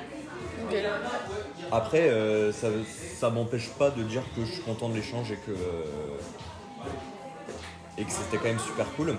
[1.71, 2.67] Après, euh, ça,
[3.19, 5.51] ça m'empêche pas de dire que je suis content de l'échange et que
[7.97, 9.15] et que c'était quand même super cool.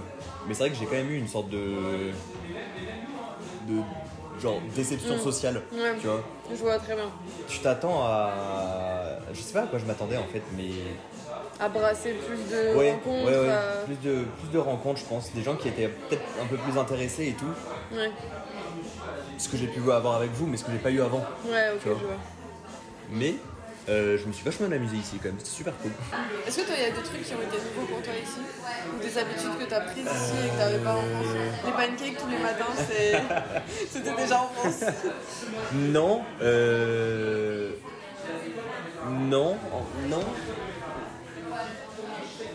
[0.47, 2.11] Mais c'est vrai que j'ai quand même eu une sorte de
[3.69, 3.81] de
[4.41, 5.21] genre déception Mm.
[5.21, 5.95] sociale, Ouais.
[6.01, 6.23] tu vois.
[6.51, 7.11] Je vois très bien.
[7.49, 8.31] Tu t'attends à
[9.33, 10.71] je sais pas à quoi je m'attendais en fait, mais
[11.61, 13.27] À brasser plus de ouais, rencontres.
[13.31, 13.49] ouais, ouais.
[13.51, 16.57] à- plus de plus de rencontres, je pense, des gens qui étaient peut-être un peu
[16.57, 17.47] plus intéressés et tout.
[19.39, 21.25] Ce que j'ai pu avoir avec vous, mais ce que j'ai pas eu avant.
[21.47, 22.17] Ouais, ok, je vois.
[23.11, 23.35] Mais
[23.89, 25.91] euh, je me suis vachement amusé ici quand même, c'était super cool.
[26.47, 28.41] Est-ce que toi, il y a des trucs qui ont été nouveaux pour toi ici
[28.95, 31.35] Ou des habitudes que tu as prises ici et que tu n'avais pas en France
[31.67, 32.65] Les pancakes tous les matins,
[33.91, 34.85] c'était déjà en France.
[35.75, 37.73] Non, euh...
[39.11, 39.59] Non,
[40.09, 40.25] non.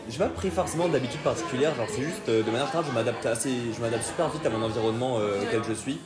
[0.09, 3.25] J'ai pas pris forcément d'habitude particulière, genre c'est juste euh, de manière générale je m'adapte
[3.27, 5.99] assez, je m'adapte super vite à mon environnement euh, auquel je suis.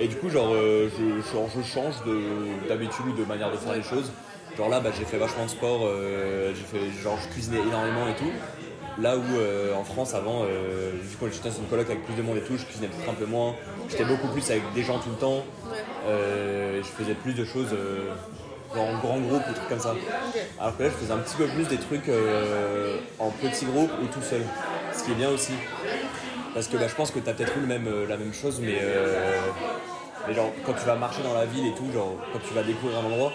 [0.00, 3.56] Et du coup genre euh, je, genre, je change de- d'habitude ou de manière de
[3.58, 4.10] faire les choses.
[4.56, 8.08] Genre là bah, j'ai fait vachement de sport, euh, j'ai fait genre je cuisinais énormément
[8.08, 8.32] et tout.
[9.00, 12.14] Là où euh, en France avant, euh, vu que j'étais dans une coloc avec plus
[12.14, 13.54] de monde et tout, je cuisinais peut-être un peu moins.
[13.88, 15.44] J'étais beaucoup plus avec des gens tout le temps.
[16.06, 17.68] Je faisais plus de choses
[18.74, 19.94] genre en grand groupe ou trucs comme ça.
[20.58, 22.10] Alors que là, je faisais un petit peu plus des trucs
[23.18, 24.42] en petit groupe ou tout seul.
[24.92, 25.52] Ce qui est bien aussi.
[26.52, 28.60] Parce que bah, je pense que tu as peut-être eu le même, la même chose,
[28.60, 29.38] mais, euh,
[30.26, 32.62] mais genre quand tu vas marcher dans la ville et tout, genre quand tu vas
[32.62, 33.32] découvrir un endroit,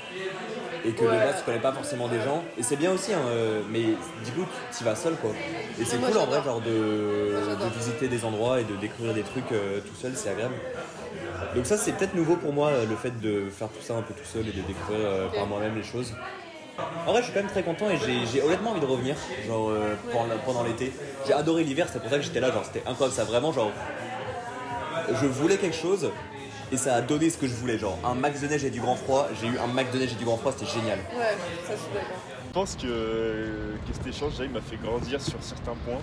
[0.83, 1.19] et que de Ouais.
[1.19, 2.43] base tu connais pas forcément des gens.
[2.57, 3.81] Et c'est bien aussi, hein, euh, mais
[4.23, 4.45] du coup
[4.75, 5.31] tu vas seul quoi.
[5.79, 7.69] Et c'est cool en vrai, genre de, Moi, j'adore.
[7.71, 10.55] de visiter des endroits et de découvrir des trucs euh, tout seul, c'est agréable.
[11.55, 14.01] Donc ça c'est peut-être nouveau pour moi, euh, le fait de faire tout ça un
[14.03, 16.13] peu tout seul et de découvrir euh, par moi-même les choses.
[17.07, 19.15] En vrai, je suis quand même très content et j'ai- honnêtement envie de revenir,
[19.47, 20.91] genre euh, pendant, pendant l'été.
[21.27, 23.71] J'ai adoré l'hiver, c'est pour ça que j'étais là, genre c'était incroyable, ça vraiment genre.
[25.13, 26.09] Je voulais quelque chose
[26.71, 28.79] et ça a donné ce que je voulais, genre un max de neige et du
[28.81, 29.27] grand froid.
[29.41, 30.99] J'ai eu un max de neige et du grand froid, c'était génial.
[31.15, 31.35] Ouais,
[31.67, 32.17] ça je suis d'accord.
[32.47, 32.87] Je pense que,
[33.87, 35.99] que cet échange déjà, il m'a fait grandir sur certains points,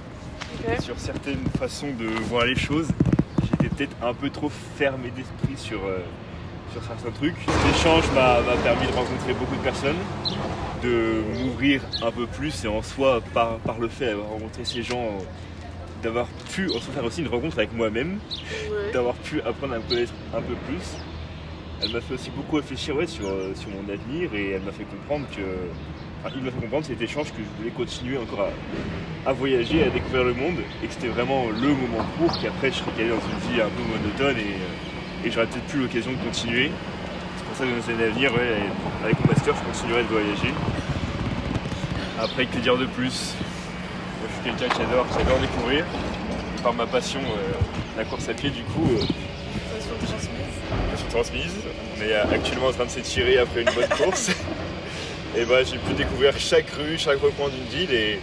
[0.68, 0.80] Ok.
[0.82, 2.88] sur certaines façons de voir les choses.
[3.42, 5.98] J'étais peut-être un peu trop fermé d'esprit sur, euh,
[6.72, 7.36] sur certains trucs.
[7.46, 9.96] Cet échange m'a m'a permis de rencontrer beaucoup de personnes,
[10.82, 14.82] de m'ouvrir un peu plus et en soi, par, par le fait d'avoir rencontré ces
[14.82, 15.22] gens, euh,
[16.02, 18.18] d'avoir pu en faire aussi une rencontre avec moi-même,
[18.70, 18.92] Ouais.
[18.92, 20.96] d'avoir pu apprendre à me connaître un peu plus.
[21.82, 24.72] Elle m'a fait aussi beaucoup réfléchir ouais, sur, euh, sur mon avenir et elle m'a
[24.72, 25.42] fait comprendre que.
[26.24, 28.46] Enfin, il m'a fait comprendre cet échange que je voulais continuer encore
[29.26, 32.70] à, à voyager, à découvrir le monde et que c'était vraiment le moment pour qu'après
[32.70, 35.80] je serais calé dans une vie un peu monotone et, euh, et j'aurais peut-être plus
[35.80, 36.70] l'occasion de continuer.
[37.36, 38.62] C'est pour ça que dans les années à venir, ouais,
[39.04, 40.54] avec mon master, je continuerai de voyager.
[42.20, 43.34] Après, que dire de plus?
[44.42, 45.84] Suis quelqu'un qui adore, qui adore découvrir.
[46.58, 47.52] Et par ma passion, euh,
[47.96, 49.04] la course à pied, du coup, euh,
[49.74, 50.28] Passion transmise.
[50.90, 51.54] passion transmise.
[51.98, 54.30] On est euh, actuellement en train de s'étirer après une bonne course.
[55.36, 57.92] et bah, j'ai pu découvrir chaque rue, chaque recoin d'une ville.
[57.92, 58.20] Et,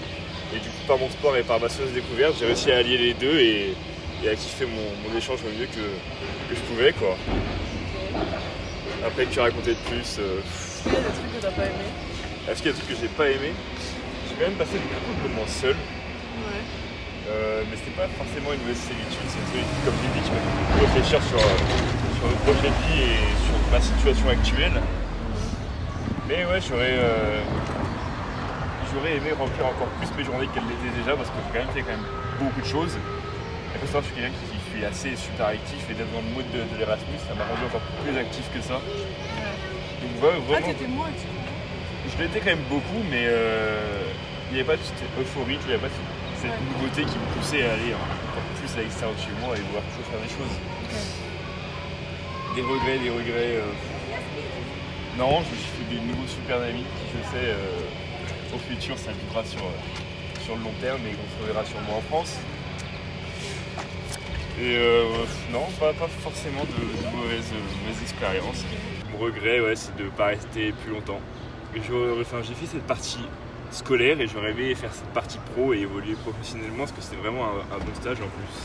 [0.53, 2.97] et du coup, par mon sport et par ma sauce découverte, j'ai réussi à allier
[2.97, 3.75] les deux et,
[4.23, 5.75] et à kiffer mon, mon échange au mieux que,
[6.49, 6.91] que je pouvais.
[6.93, 7.15] Quoi.
[9.05, 11.65] Après, que raconter de plus euh, Est-ce qu'il y a des trucs que t'as pas
[11.65, 11.85] aimé
[12.49, 13.53] Est-ce qu'il y a des trucs que j'ai pas aimé
[14.27, 15.75] J'ai quand même passé beaucoup de moments seul.
[16.49, 16.65] Ouais.
[17.29, 20.41] Euh, mais c'était pas forcément une mauvaise solitude, c'est une solitude comme Lily qui m'a
[20.41, 21.61] fait réfléchir sur, euh,
[22.17, 24.77] sur le projet de vie et sur ma situation actuelle.
[26.27, 27.41] Mais ouais, j'aurais euh,
[28.89, 31.73] j'aurais aimé remplir encore plus mes journées qu'elles l'étaient déjà parce que j'ai quand même
[31.75, 32.09] fait quand même
[32.41, 32.97] beaucoup de choses.
[32.97, 36.25] Il faut savoir que je suis quelqu'un qui suis assez super actif et d'être dans
[36.25, 38.81] le mode de, de l'Erasmus, ça m'a rendu encore plus actif que ça.
[38.81, 41.29] Donc ouais, Ah, vraiment, t'étais moins actif.
[42.09, 44.01] je l'étais quand même beaucoup, mais euh,
[44.49, 46.09] il n'y avait pas de cette euphorie, il n'y avait pas cette
[46.41, 49.61] cette nouveauté qui me poussait à aller encore plus à l'extérieur de chez moi et
[49.67, 50.55] vouloir toujours faire des choses.
[52.55, 53.59] Des regrets, des regrets.
[53.59, 53.71] euh,
[55.17, 58.97] Non, je me suis fait des nouveaux super amis qui, je sais, euh, au futur,
[58.97, 62.37] ça vivra sur, euh, sur le long terme et on se reverra sûrement en France.
[64.61, 64.75] Et
[65.53, 67.53] non, pas, forcément de, mauvaises,
[68.01, 68.65] expériences.
[69.13, 71.21] Mon regret, ouais, c'est de ne pas rester plus longtemps.
[71.73, 73.23] J'ai fait cette partie
[73.71, 77.45] scolaire et j'aurais aimé faire cette partie pro et évoluer professionnellement parce que c'était vraiment
[77.45, 78.55] un, un bon stage en plus.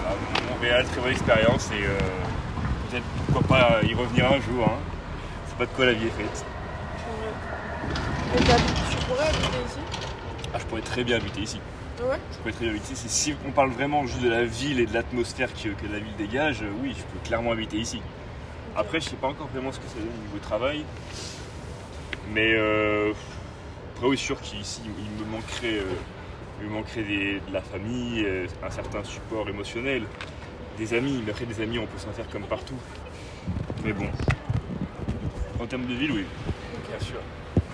[0.00, 0.16] Voilà,
[0.54, 1.98] Montréal, très bonne expérience et euh,
[2.90, 4.64] peut-être pourquoi pas y revenir un jour.
[4.66, 4.78] Hein.
[5.48, 6.44] C'est pas de quoi la vie est faite.
[7.06, 8.40] Ouais.
[8.40, 9.78] Et t'as- tu pourrais habiter ici?
[10.54, 11.60] Ah, je pourrais très bien habiter ici.
[12.00, 12.18] Ouais?
[12.32, 13.08] Je pourrais très bien habiter ici.
[13.08, 16.16] Si on parle vraiment juste de la ville et de l'atmosphère que, que la ville
[16.16, 18.00] dégage, euh, oui, je peux clairement habiter ici.
[18.74, 20.84] Après, je sais pas encore vraiment ce que ça donne au niveau travail.
[22.32, 23.12] Mais euh,
[24.02, 25.92] après, oui, sûr qu'ici, il me manquerait, euh,
[26.60, 30.02] il me manquerait des- de la famille, euh, un certain support émotionnel,
[30.76, 31.22] des amis.
[31.24, 32.74] Mais après, des amis, on peut s'en faire comme partout.
[33.84, 34.08] Mais bon,
[35.60, 36.26] en termes de ville, oui,
[36.88, 37.20] bien sûr.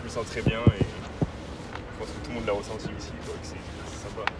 [0.01, 3.13] Je me sens très bien et je pense que tout le monde l'a ressenti ici.
[3.25, 4.31] quoi, que C'est sympa.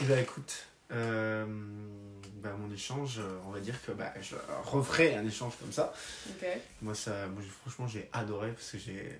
[0.00, 1.44] Eh ben écoute, euh,
[2.42, 5.92] bah, mon échange, on va dire que bah, je referai un échange comme ça.
[6.80, 9.18] Moi, ça, moi, franchement, j'ai adoré parce que j'ai.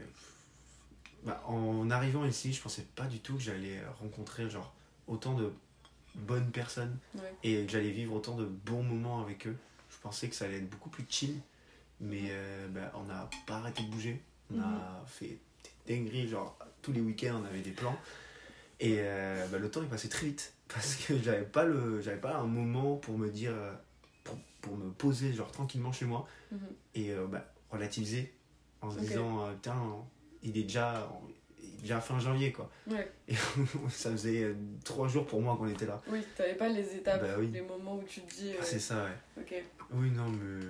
[1.24, 4.74] Bah, en arrivant ici, je pensais pas du tout que j'allais rencontrer genre
[5.06, 5.52] autant de
[6.14, 7.34] bonnes personnes Ouais.
[7.42, 9.56] et que j'allais vivre autant de bons moments avec eux.
[9.90, 11.40] Je pensais que ça allait être beaucoup plus chill,
[12.00, 14.20] mais euh, bah, on n'a pas arrêté de bouger.
[14.54, 15.38] On a fait
[15.86, 17.96] des dingueries, genre tous les week-ends, on avait des plans.
[18.80, 22.20] Et euh, bah, le temps est passé très vite parce que j'avais pas le j'avais
[22.20, 23.72] pas un moment pour me dire euh,
[24.24, 26.58] pour, pour me poser genre tranquillement chez moi Mhm.
[26.94, 28.34] et euh, bah, relativiser
[28.82, 29.76] en se disant putain
[30.44, 31.08] il est déjà
[31.80, 33.10] déjà fin janvier quoi Ouais.
[33.28, 33.34] et
[33.90, 34.54] ça faisait euh,
[34.84, 37.50] trois jours pour moi qu'on était là Oui, t'avais pas les étapes, Bah oui.
[37.52, 38.50] les moments où tu te dis.
[38.52, 39.04] euh, Ah, c'est ça
[39.38, 40.64] ouais oui non mais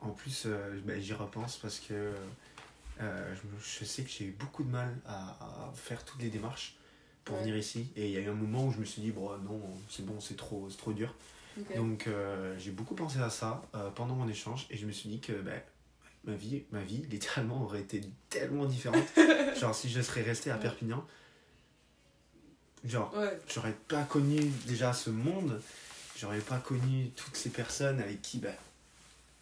[0.00, 2.12] en plus euh, bah, j'y repense parce que
[3.00, 5.30] euh, je, sais que j'ai eu beaucoup de mal à,
[5.68, 6.76] à faire toutes les démarches
[7.24, 7.42] pour Ouais.
[7.42, 9.30] venir ici et il y a eu un moment où je me suis dit bon
[9.38, 11.14] non c'est bon c'est trop c'est trop dur.
[11.74, 15.08] Donc euh, j'ai beaucoup pensé à ça euh, pendant mon échange et je me suis
[15.08, 15.60] dit que ben,
[16.26, 19.04] ma, vie, ma vie littéralement aurait été tellement différente.
[19.60, 20.56] genre si je serais resté à.
[20.56, 21.04] Perpignan,
[22.84, 23.38] genre Ouais.
[23.52, 25.60] j'aurais pas connu déjà ce monde,
[26.16, 28.54] j'aurais pas connu toutes ces personnes avec qui ben,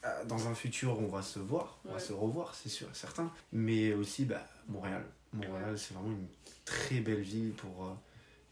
[0.05, 2.94] euh, dans un futur, on va se voir, on va se revoir, c'est sûr et
[2.94, 3.31] certain.
[3.53, 5.05] Mais aussi, bah, Montréal.
[5.33, 6.27] Montréal, c'est vraiment une
[6.64, 7.92] très belle ville pour euh,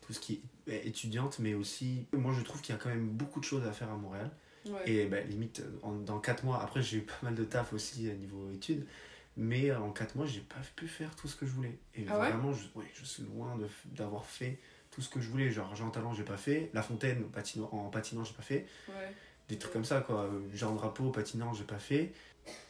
[0.07, 2.89] tout ce qui est euh, étudiante, mais aussi, moi je trouve qu'il y a quand
[2.89, 4.31] même beaucoup de choses à faire à Montréal.
[4.67, 4.91] Ouais.
[4.91, 8.09] Et bah, limite, en- dans 4 mois, après j'ai eu pas mal de taf aussi
[8.11, 8.87] à niveau études,
[9.37, 11.79] mais en 4 mois, j'ai pas pu faire tout ce que je voulais.
[11.95, 13.59] Et Ah ouais vraiment, je, ouais, je suis loin
[13.97, 14.59] d'avoir fait
[14.91, 15.51] tout ce que je voulais.
[15.51, 16.71] Genre, Jean Talent, j'ai pas fait.
[16.75, 18.67] La Fontaine, patino, en patinant, j'ai pas fait.
[19.49, 20.31] Des trucs comme ça, quoi.
[20.55, 22.13] Jean Drapeau, patinant, j'ai pas fait.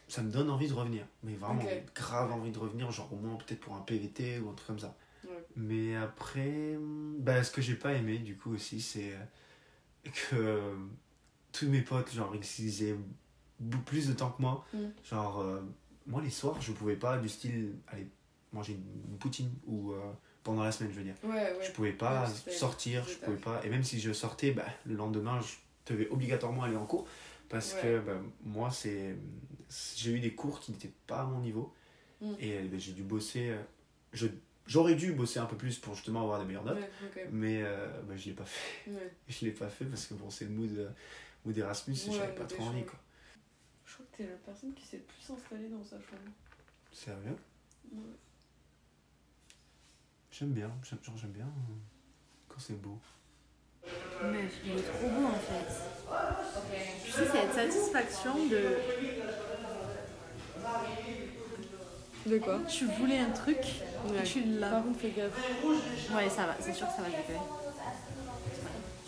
[0.08, 1.04] Ça me donne envie de revenir.
[1.24, 1.62] Mais vraiment,
[1.94, 4.78] grave envie de revenir, genre au moins peut-être pour un PVT ou un truc comme
[4.78, 4.96] ça.
[5.56, 6.76] Mais après,
[7.18, 10.74] bah, ce que j'ai pas aimé, du coup, aussi, c'est euh, que euh,
[11.52, 12.96] tous mes potes, genre, ils faisaient
[13.60, 14.64] bou- plus de temps que moi.
[14.72, 14.78] Mm.
[15.04, 15.60] Genre, euh,
[16.06, 18.06] moi, les soirs, je pouvais pas, du style, aller
[18.52, 19.98] manger une, poutine ou euh,
[20.42, 21.14] pendant la semaine, je veux dire.
[21.22, 21.58] Ouais, ouais.
[21.64, 23.60] Je pouvais pas Ouais, sortir, je pouvais pas.
[23.64, 27.06] Et même si je sortais, bah, le lendemain, je devais obligatoirement aller en cours.
[27.48, 29.14] Parce que bah, moi, c'est
[29.96, 31.72] j'ai eu des cours qui n'étaient pas à mon niveau.
[32.20, 32.32] Mm.
[32.40, 33.54] Et euh, bah, j'ai dû bosser.
[34.12, 34.26] je-
[34.68, 36.78] J'aurais dû bosser un peu plus pour justement avoir des meilleures notes.
[36.78, 37.28] Ouais.
[37.32, 38.90] Mais euh, bah, je l'ai pas fait.
[38.90, 39.12] Ouais.
[39.28, 40.88] Je l'ai pas fait parce que bon, c'est le mood, euh,
[41.44, 42.84] mood Erasmus et Ouais, j'avais pas trop envie.
[42.84, 42.98] Quoi.
[43.86, 46.32] Je crois que t'es la personne qui s'est le plus installée dans sa chambre.
[46.92, 47.36] Sérieux?
[47.92, 47.98] Ouais.
[50.30, 50.70] J'aime bien.
[50.82, 51.74] J'aime genre, j'aime bien euh,
[52.48, 52.98] quand c'est beau.
[54.22, 57.04] Meuf, il est trop beau en fait.
[57.04, 58.76] Tu sais, cette satisfaction de.
[62.26, 62.60] De quoi?
[62.68, 64.22] Tu voulais un truc et Ouais.
[64.22, 64.70] tu l'as.
[64.70, 65.32] Par contre, fais gaffe.
[65.64, 67.38] Ouais, ça va, c'est sûr que ça va se décoller.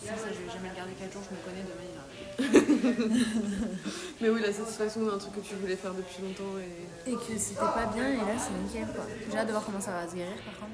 [0.05, 1.95] Ça, ça, je vais jamais le garder 4 jours, je me connais, demain il.
[4.21, 7.11] Mais oui, la satisfaction d'un truc que tu voulais faire depuis longtemps et.
[7.11, 9.05] Et que c'était pas bien, et là c'est nickel quoi.
[9.31, 10.73] J'ai hâte de voir comment ça va se guérir par contre.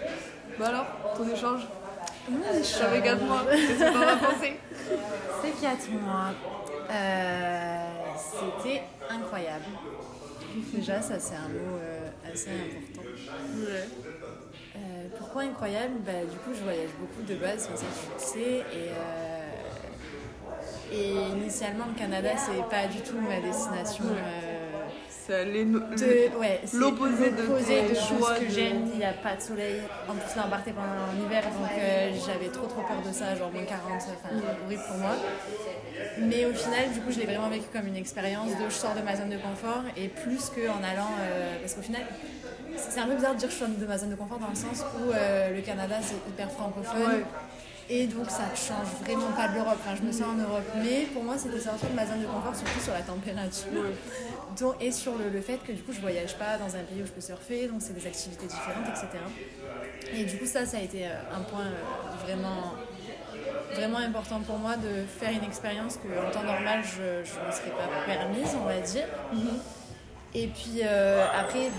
[0.00, 0.08] mais.
[0.58, 1.62] Bah alors, ton échange
[2.62, 3.44] fait 4 mois.
[3.50, 4.56] Qu'est-ce que t'en as pensé
[5.42, 6.30] C'est 4 mois.
[6.90, 9.64] Euh, C'était incroyable.
[10.74, 13.08] Déjà, ça c'est un mot euh, assez important.
[13.56, 13.88] Ouais.
[14.76, 15.94] Euh, pourquoi incroyable?
[16.04, 18.58] Bah, Du coup, je voyage beaucoup de base, comme ça tu le sais.
[18.58, 19.33] Et, euh,
[20.94, 24.04] et initialement, le Canada, c'est pas du tout ma destination.
[24.04, 24.70] euh,
[25.96, 26.30] C'est
[26.76, 27.30] l'opposé
[27.82, 28.82] de choses que j'aime.
[28.92, 29.80] Il n'y a pas de soleil.
[30.08, 33.34] En plus, là, on partait pendant l'hiver, donc euh, j'avais trop trop peur de ça,
[33.34, 34.34] genre moins 40, enfin
[34.66, 35.16] horrible pour moi.
[36.18, 38.94] Mais au final, du coup, je l'ai vraiment vécu comme une expérience de je sors
[38.94, 41.10] de ma zone de confort et plus qu'en allant.
[41.20, 42.02] euh, parce qu'au final,
[42.76, 44.48] c'est un peu bizarre de dire que je sors de ma zone de confort dans
[44.50, 47.00] le sens où euh, le Canada c'est hyper francophone.
[47.02, 47.24] Ouais.
[47.90, 49.76] Et donc ça ne change vraiment pas de l'Europe.
[49.80, 50.64] Enfin, je me sens en Europe.
[50.82, 53.68] Mais pour moi, c'était sortir de ma zone de confort, surtout sur la température.
[54.58, 57.02] Donc, et sur le, le fait que du coup, je voyage pas dans un pays
[57.02, 59.08] où je peux surfer, donc c'est des activités différentes, etc.
[60.14, 62.74] Et du coup, ça, ça a été euh, un point euh, vraiment,
[63.74, 67.70] vraiment important pour moi de faire une expérience que en temps normal, je ne serais
[67.70, 69.06] pas permise, on va dire.
[70.34, 71.70] Et puis euh, après,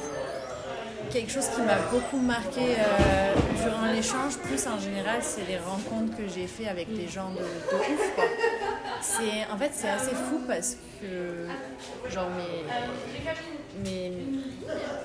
[1.12, 6.16] quelque chose qui m'a beaucoup marqué euh, durant l'échange, plus en général, c'est les rencontres
[6.18, 8.12] que j'ai fait avec des gens de, de ouf.
[9.06, 11.48] C'est, en fait, c'est assez fou parce que
[12.10, 14.12] genre mes, mes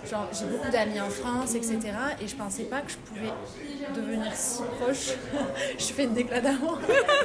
[0.08, 1.78] genre, j'ai beaucoup d'amis en France, etc.
[2.20, 3.32] Et je pensais pas que je pouvais
[3.94, 5.14] devenir si proche.
[5.78, 6.78] je fais une déclat d'amour.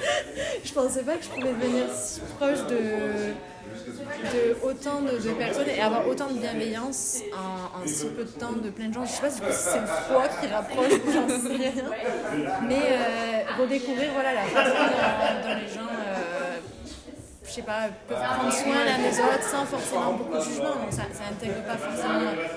[0.64, 3.34] je pensais pas que je pouvais devenir si proche de
[3.76, 8.70] de autant de, personnes et avoir autant de bienveillance en, si peu de temps de
[8.70, 9.06] plein de gens.
[9.06, 11.72] Je sais pas si c'est le froid qui rapproche ou j'en sais rien.
[12.68, 15.92] Mais euh, redécouvrir voilà, la façon dont, dont les gens,
[17.56, 20.76] sais pas, peuvent prendre soin l'un des autres sans forcément beaucoup de jugement.
[20.76, 21.24] Donc ça, ça
[21.68, 22.48] pas forcément euh,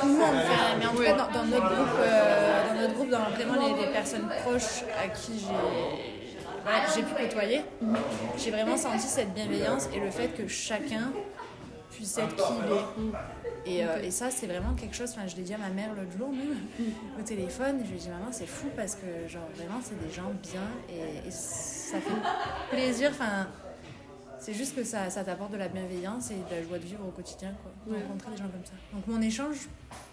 [0.00, 0.36] tout le monde.
[0.78, 4.28] Mais en tout cas, dans, notre groupe, euh, dans notre groupe, dans vraiment les, personnes
[4.42, 7.60] proches à qui j'ai j'ai pu côtoyer,
[8.38, 11.12] j'ai vraiment senti cette bienveillance et le fait que chacun
[11.90, 13.18] puisse être qui il est.
[13.66, 16.10] Et, euh, et ça, c'est vraiment quelque chose, je l'ai dit à ma mère l'autre
[16.16, 16.58] jour même,
[17.18, 20.12] au téléphone, je lui ai dit, maman, c'est fou parce que, genre, vraiment, c'est des
[20.12, 23.46] gens bien et, et ça fait plaisir, enfin,
[24.38, 27.06] c'est juste que ça, ça t'apporte de la bienveillance et de la joie de vivre
[27.06, 28.72] au quotidien, quoi, de rencontrer des gens comme ça.
[28.92, 29.68] Donc, mon échange,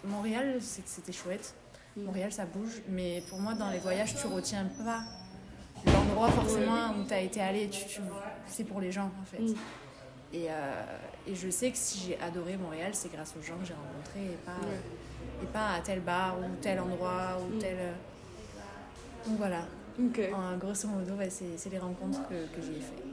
[0.06, 1.54] Montréal, c'était chouette.
[1.98, 5.02] Montréal, ça bouge, mais pour moi, dans les voyages, tu retiens pas
[5.86, 8.02] l'endroit forcément où tu as été allé, tu, tu-
[8.48, 9.42] c'est pour les gens en fait.
[9.42, 9.56] Mm.
[10.34, 10.84] Et, euh,
[11.28, 14.34] et je sais que si j'ai adoré Montréal, c'est grâce aux gens que j'ai rencontrés
[14.34, 14.52] et pas,
[15.44, 17.76] et pas à tel bar ou tel endroit ou tel.
[17.80, 17.92] euh.
[19.28, 19.66] Donc voilà,
[20.00, 20.20] Ok.
[20.34, 23.04] en grosso modo, ouais, c'est c'est les rencontres que, que j'ai fait,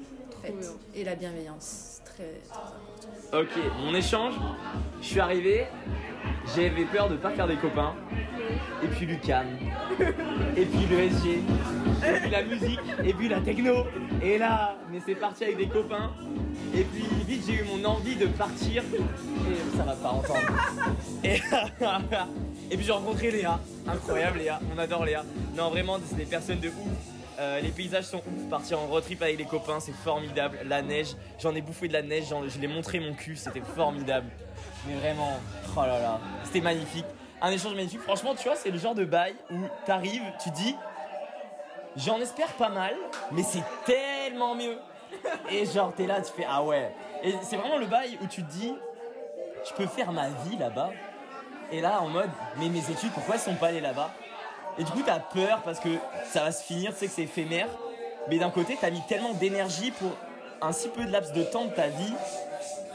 [0.43, 0.59] faites.
[0.59, 0.71] bien.
[0.95, 3.41] Et la bienveillance, très, très important.
[3.41, 4.35] Ok, mon échange,
[5.03, 5.67] je suis arrivé,
[6.57, 7.95] j'avais peur de pas faire des copains,
[8.83, 9.45] et puis Lucan,
[10.57, 11.43] et puis le SG,
[12.07, 13.85] et puis la musique, et puis la techno.
[14.23, 16.13] Et là, mais c'est parti avec des copains.
[16.75, 18.83] Et puis vite, j'ai eu mon envie de partir.
[18.85, 20.41] Et ça va pas entendre.
[21.25, 21.37] Et,
[22.71, 23.61] et puis j'ai rencontré Léa.
[23.87, 25.25] Incroyable Léa, on adore Léa.
[25.57, 26.75] Non, vraiment, c'est des personnes de ouf.
[27.41, 30.59] Euh, les paysages sont ouf, partir en road trip avec les copains, c'est formidable.
[30.67, 34.27] La neige, j'en ai bouffé de la neige, je l'ai montré mon cul, c'était formidable.
[34.87, 35.39] Mais vraiment,
[35.77, 37.05] oh là là, c'était magnifique.
[37.41, 38.01] Un échange magnifique.
[38.01, 40.75] Franchement, tu vois, c'est le genre de bail où t'arrives, tu dis,
[41.99, 42.95] j'en espère pas mal,
[43.33, 44.79] mais c'est tellement mieux.
[45.51, 46.95] Et genre, t'es là, tu fais, ah ouais.
[47.23, 48.75] Et c'est vraiment le bail où tu te dis,
[49.69, 50.91] je peux faire ma vie là-bas.
[51.73, 54.11] Et là, en mode, mais mes études, pourquoi elles sont pas allées là-bas?
[54.79, 55.89] Et du coup, t'as peur parce que
[56.25, 57.69] ça va se finir, tu sais que c'est éphémère.
[58.29, 60.13] Mais d'un côté, t'as mis tellement d'énergie pour
[60.63, 62.15] un si peu de laps de temps de ta vie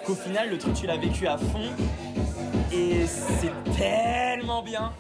[0.06, 1.72] qu'au final, le truc, tu l'as vécu à fond.
[2.72, 4.94] Et c'est tellement bien.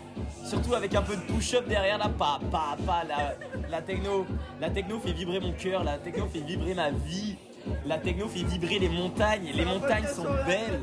[0.43, 3.35] Surtout avec un peu de push-up derrière, là, pa, pa, pa, la,
[3.69, 4.25] la techno.
[4.59, 7.37] La techno fait vibrer mon cœur, la techno fait vibrer ma vie.
[7.85, 9.51] La techno fait vibrer les montagnes.
[9.53, 10.81] Les montagnes sont belles.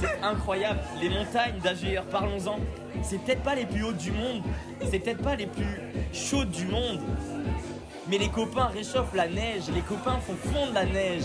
[0.00, 0.80] C'est incroyable.
[1.00, 2.58] Les montagnes d'AGR, parlons-en.
[3.02, 4.42] C'est peut-être pas les plus hautes du monde.
[4.90, 5.78] C'est peut-être pas les plus
[6.14, 7.00] chaudes du monde.
[8.08, 9.64] Mais les copains réchauffent la neige.
[9.74, 11.24] Les copains font fondre la neige.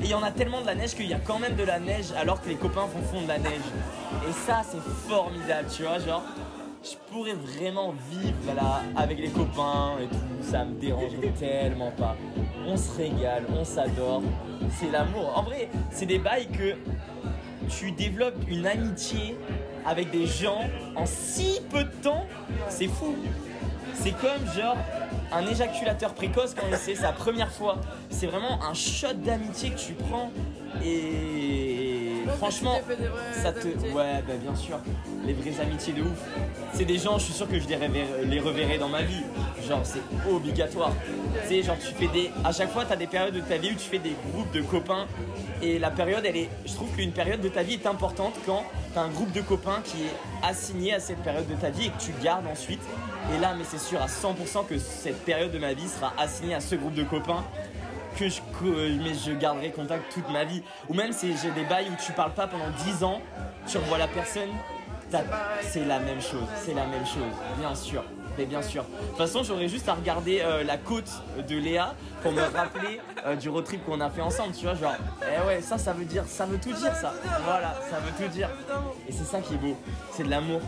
[0.00, 1.64] Et il y en a tellement de la neige qu'il y a quand même de
[1.64, 3.62] la neige alors que les copains font fondre la neige.
[4.28, 6.24] Et ça, c'est formidable, tu vois, genre.
[6.82, 10.16] Je pourrais vraiment vivre là avec les copains et tout,
[10.50, 12.16] ça me dérange tellement pas.
[12.66, 14.22] On se régale, on s'adore,
[14.78, 15.30] c'est l'amour.
[15.36, 16.76] En vrai, c'est des bails que
[17.68, 19.36] tu développes une amitié
[19.84, 20.62] avec des gens
[20.96, 22.26] en si peu de temps,
[22.70, 23.14] c'est fou.
[23.92, 24.78] C'est comme genre
[25.32, 27.76] un éjaculateur précoce quand c'est sa première fois.
[28.08, 30.30] C'est vraiment un shot d'amitié que tu prends
[30.82, 31.69] et
[32.36, 32.80] franchement,
[33.42, 33.68] ça te.
[33.68, 34.78] Ouais, bah bien sûr,
[35.24, 36.18] les vraies amitiés de ouf.
[36.72, 39.22] C'est des gens, je suis sûr que je les reverrai, les reverrai dans ma vie.
[39.66, 40.92] Genre, c'est obligatoire.
[41.42, 42.30] Tu sais, genre, tu fais des.
[42.44, 44.62] À chaque fois, t'as des périodes de ta vie où tu fais des groupes de
[44.62, 45.06] copains.
[45.62, 46.48] Et la période, elle est.
[46.64, 49.80] Je trouve qu'une période de ta vie est importante quand t'as un groupe de copains
[49.84, 52.80] qui est assigné à cette période de ta vie et que tu gardes ensuite.
[53.34, 56.54] Et là, mais c'est sûr à 100% que cette période de ma vie sera assignée
[56.54, 57.44] à ce groupe de copains
[58.20, 60.62] que je, que- mais je garderai contact toute ma vie.
[60.88, 63.20] Ou même si j'ai des bails où tu parles pas pendant 10 ans,
[63.66, 64.50] tu revois la personne,
[65.62, 68.04] c'est la même chose, c'est la même chose, bien sûr.
[68.38, 68.84] Mais bien sûr.
[68.84, 71.10] De toute façon, j'aurais juste à regarder euh, la côte
[71.48, 74.74] de Léa pour me rappeler euh, du road trip qu'on a fait ensemble, tu vois,
[74.76, 77.12] genre, eh ouais, ça, ça veut dire, ça veut tout dire, ça.
[77.44, 78.48] Voilà, ça veut tout dire.
[79.08, 79.76] Et c'est ça qui est beau,
[80.12, 80.60] c'est de l'amour.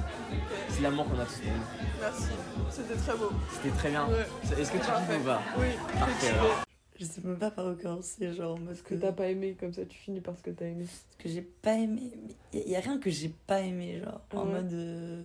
[0.70, 1.62] C'est l'amour qu'on a tous pour nous.
[2.00, 2.24] Merci,
[2.68, 3.30] c'était très beau.
[3.52, 4.06] C'était très bien.
[4.06, 4.60] Ouais.
[4.60, 5.40] Est-ce que tu kiffes ou pas?
[5.56, 5.66] Oui,
[5.98, 6.34] Parfait.
[7.02, 9.72] Je sais même pas par où commencer, genre, parce Ce que t'as pas aimé, comme
[9.72, 10.86] ça tu finis par ce que t'as aimé.
[10.86, 12.12] Ce que j'ai pas aimé.
[12.52, 14.20] Il y, a rien que j'ai pas aimé, genre.
[14.32, 14.72] En mode.
[14.72, 15.22] euh,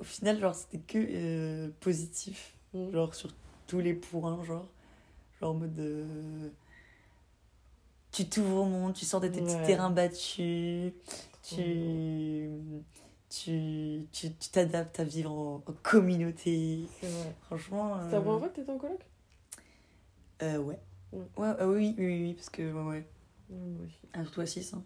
[0.00, 2.56] Au final, genre, c'était que euh, positif.
[2.72, 2.90] Mm.
[2.90, 3.30] Genre, sur
[3.68, 4.66] tous les points, genre.
[5.40, 5.78] Genre, en mode.
[5.78, 6.48] euh,
[8.10, 10.92] Tu t'ouvres au monde, tu sors de tes petits terrains battus,
[11.42, 12.50] tu.
[13.30, 16.88] Tu tu tu t'adaptes à vivre en, en communauté.
[17.00, 17.34] C'est vrai.
[17.42, 17.96] Franchement.
[18.06, 19.00] C'est la euh, première fois que t'étais en coloc?
[20.44, 20.78] Euh, ouais.
[21.12, 21.16] Mm.
[21.36, 23.06] Ouais, euh, oui, oui, oui, parce que, ouais, ouais.
[23.50, 23.98] Moi aussi.
[24.12, 24.82] Ah, surtout à 6, hein,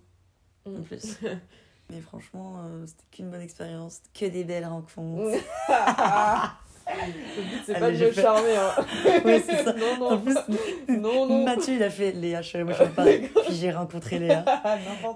[0.67, 0.83] en Mm.
[0.85, 1.19] plus.
[1.91, 5.39] Mais franchement, euh, c'était qu'une bonne expérience, que des belles rencontres.
[6.91, 8.57] Le but c'est Allez, pas de me fait- charmer.
[8.57, 9.21] Hein.
[9.25, 9.73] Ouais, c'est ça.
[9.75, 10.11] non, non.
[10.13, 10.35] En plus,
[10.89, 11.45] non, non.
[11.45, 13.09] Mathieu, il a fait Léa, je suis Motion Park,
[13.45, 14.43] puis j'ai rencontré Léa.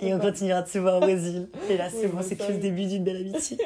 [0.03, 1.49] Et on continuera de se voir au Brésil.
[1.71, 2.61] Et là, c'est Oui, bon, c'est ça, que le oui.
[2.63, 3.57] début d'une belle amitié.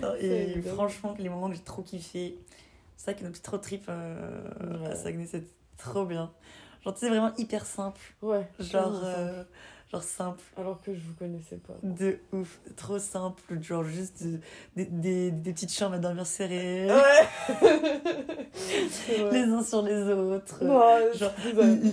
[0.00, 2.38] Non, Et franchement, les moments que j'ai trop kiffé,
[2.96, 4.40] c'est vrai que notre petite road trip euh,
[4.86, 4.94] à Ouais.
[4.96, 5.46] Saguenay, c'était
[5.78, 6.32] trop bien.
[6.84, 8.00] Genre, tu sais, vraiment hyper simple.
[8.22, 8.48] Ouais.
[8.58, 9.44] Genre, euh,
[9.92, 10.42] genre simple.
[10.56, 11.74] Alors que je vous connaissais pas.
[11.82, 14.38] De ouf, trop simple, genre juste de-
[14.74, 17.58] des, des, des petites chambres à dormir serrées, Ouais.
[19.32, 20.64] Les uns sur les autres.
[20.64, 20.80] Non,
[21.14, 21.32] genre,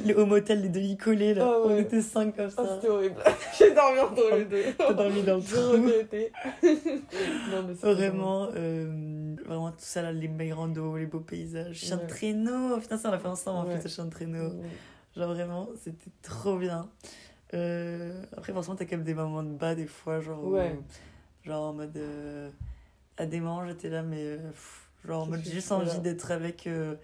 [0.06, 1.82] le- au motel, les deux lits collés, là, Ah on ouais.
[1.82, 2.76] était cinq comme Ah, ça.
[2.76, 3.16] c'était horrible.
[3.58, 4.64] J'ai dormi entre les deux.
[4.78, 5.78] T'as dormi dans le trou.
[7.52, 11.98] non, mais Vraiment, euh, vraiment tout ça là, les belles randos, les beaux paysages, chien
[11.98, 12.08] de Ouais.
[12.08, 13.78] traîneau, putain ça on l'a fait ensemble en Ouais.
[13.78, 14.50] fait, le chien de traîneau.
[14.50, 14.70] Ouais.
[15.16, 16.88] Genre vraiment, c'était trop bien.
[17.54, 20.52] Euh, après forcément t'as quand même des moments de bas des fois, genre, où-
[21.44, 22.50] genre en mode, euh,
[23.18, 26.32] à des moments j'étais là mais, euh, pff, genre en mode j'ai juste envie d'être
[26.32, 26.96] avec euh,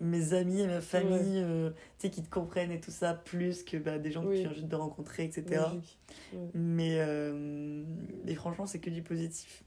[0.00, 3.76] mes amis et ma famille, tu sais, qui te comprennent et tout ça, plus que
[3.76, 5.44] bah, des gens que tu viens juste de rencontrer, etc.
[6.32, 6.50] Ouais.
[6.54, 6.98] Mais,
[8.24, 9.62] mais franchement, c'est que du positif.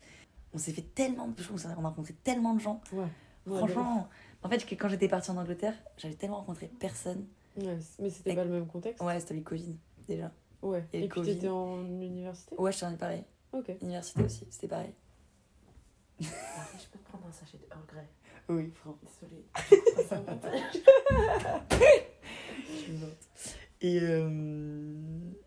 [0.53, 2.81] On s'est fait tellement de choses, on a rencontré tellement de gens.
[3.59, 4.09] Franchement,
[4.43, 7.25] en fait, quand j'étais partie en Angleterre, j'avais tellement rencontré personne.
[7.57, 9.01] Ouais, mais c'était pas le même contexte.
[9.01, 9.77] Ouais, c'était le Covid
[10.07, 10.31] déjà.
[10.61, 10.85] Ouais.
[10.93, 11.33] Et Et, puis Covid.
[11.35, 12.55] t'étais en université?
[12.57, 13.23] Ouais, je t'en ai pareil.
[13.53, 13.71] Ok.
[13.81, 14.93] Université aussi, c'était pareil.
[16.21, 16.29] Marie,
[16.79, 18.07] je peux te prendre un sachet de Earl Grey
[18.49, 18.97] Oui, prends.
[19.03, 19.45] Désolée.
[22.87, 23.17] Je me note.
[23.81, 24.29] Et euh,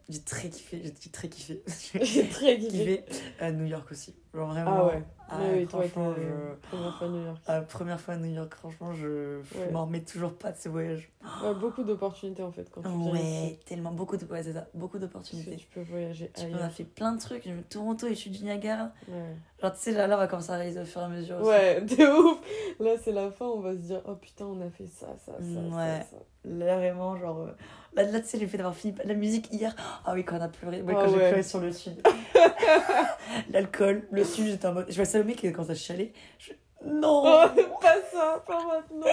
[0.08, 1.62] j'ai très kiffé, j'ai très kiffé.
[2.02, 3.04] J'ai très kiffé.
[3.40, 4.14] à New York aussi.
[4.34, 4.86] Genre Ah vraiment.
[4.86, 5.02] ouais.
[5.28, 7.38] ah, oui, toi, franchement, t'es je- première fois à New York.
[7.46, 9.70] ah, première fois à New York, franchement, je, je Ouais.
[9.70, 11.10] m'en remets toujours pas de ce voyage.
[11.42, 13.58] Ouais, beaucoup d'opportunités en fait quand tu viens Ouais, ici.
[13.66, 15.56] tellement beaucoup de, ouais, c'est ça, beaucoup d'opportunités.
[15.56, 16.64] tu peux voyager Tu peux, on ailleurs.
[16.66, 17.48] a fait plein de trucs.
[17.68, 18.92] Toronto et chute du Niagara.
[19.08, 19.34] Ouais.
[19.60, 21.36] Genre, tu sais, là, là, on va commencer à réaliser au fur et à mesure.
[21.38, 21.48] aussi.
[21.48, 22.38] Ouais, de ouf.
[22.80, 25.32] Là, c'est la fin, on va se dire, oh putain, on a fait ça, ça,
[25.32, 26.06] ça, Mm, ça, ouais.
[26.10, 26.16] ça.
[26.44, 27.40] Là, vraiment, genre.
[27.40, 27.50] euh,
[27.94, 29.74] Là, là, tu sais, le fait d'avoir fini la musique hier.
[30.04, 30.82] Ah oui, quand on a pleuré.
[30.82, 32.02] Ouais, Ah quand j'ai pleuré sur le sud.
[33.50, 34.86] L'alcool, le sud, j'étais en mode.
[34.88, 36.12] Je vois Salomé qui commence à chialer.
[36.38, 36.52] Je...
[36.84, 37.46] Non Oh,
[37.80, 39.06] pas ça, pas maintenant.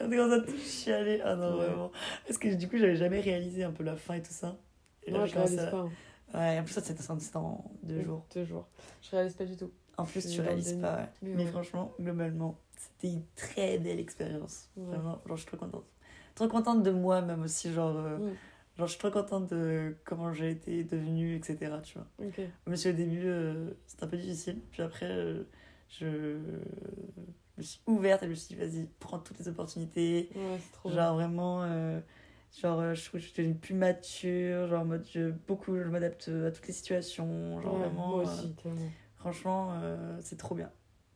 [0.00, 1.20] On commence à tout chialer.
[1.24, 1.66] Ah non, Ouais.
[1.66, 1.90] vraiment.
[2.26, 4.56] Parce que du coup, j'avais jamais réalisé un peu la fin et tout ça.
[5.04, 5.76] Et là, Moi, je réalise à- pas.
[5.78, 5.90] hein.
[6.34, 7.02] Ouais, en plus, ça, c'était
[7.36, 8.26] en deux jours.
[8.34, 8.66] Deux jours.
[9.02, 9.70] Je réalise pas du tout.
[9.96, 11.08] En plus, Je tu réalises pas, ouais.
[11.22, 14.68] Mais franchement, globalement, c'était une très belle expérience.
[14.76, 15.84] Vraiment, genre, je suis trop contente.
[16.34, 17.96] Trop contente de moi, même aussi, genre.
[17.96, 18.34] euh, Mm.
[18.78, 21.80] Genre, je suis trop contente de comment j'ai été devenue, etc.
[21.82, 22.06] Tu vois.
[22.24, 22.40] Ok.
[22.66, 24.60] Même si au début, euh, c'était un peu difficile.
[24.70, 25.42] Puis après, euh,
[25.88, 26.06] je
[27.56, 30.30] me suis ouverte et je me suis dit, vas-y, prends toutes les opportunités.
[30.34, 32.00] Ouais, c'est trop Genre, vraiment, euh,
[32.60, 34.68] genre, euh, je trouve que je suis devenue plus mature.
[34.68, 37.60] Genre, en mode, je, beaucoup, je m'adapte à toutes les situations.
[37.60, 38.08] Genre, Ouais, vraiment.
[38.10, 38.88] Moi aussi, tellement.
[39.16, 39.80] Franchement,
[40.20, 40.70] c'est trop bien.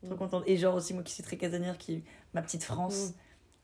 [0.04, 0.18] Trop Mm.
[0.18, 0.42] contente.
[0.48, 2.02] Et genre aussi, moi qui suis très casanière, qui
[2.34, 3.14] ma petite France.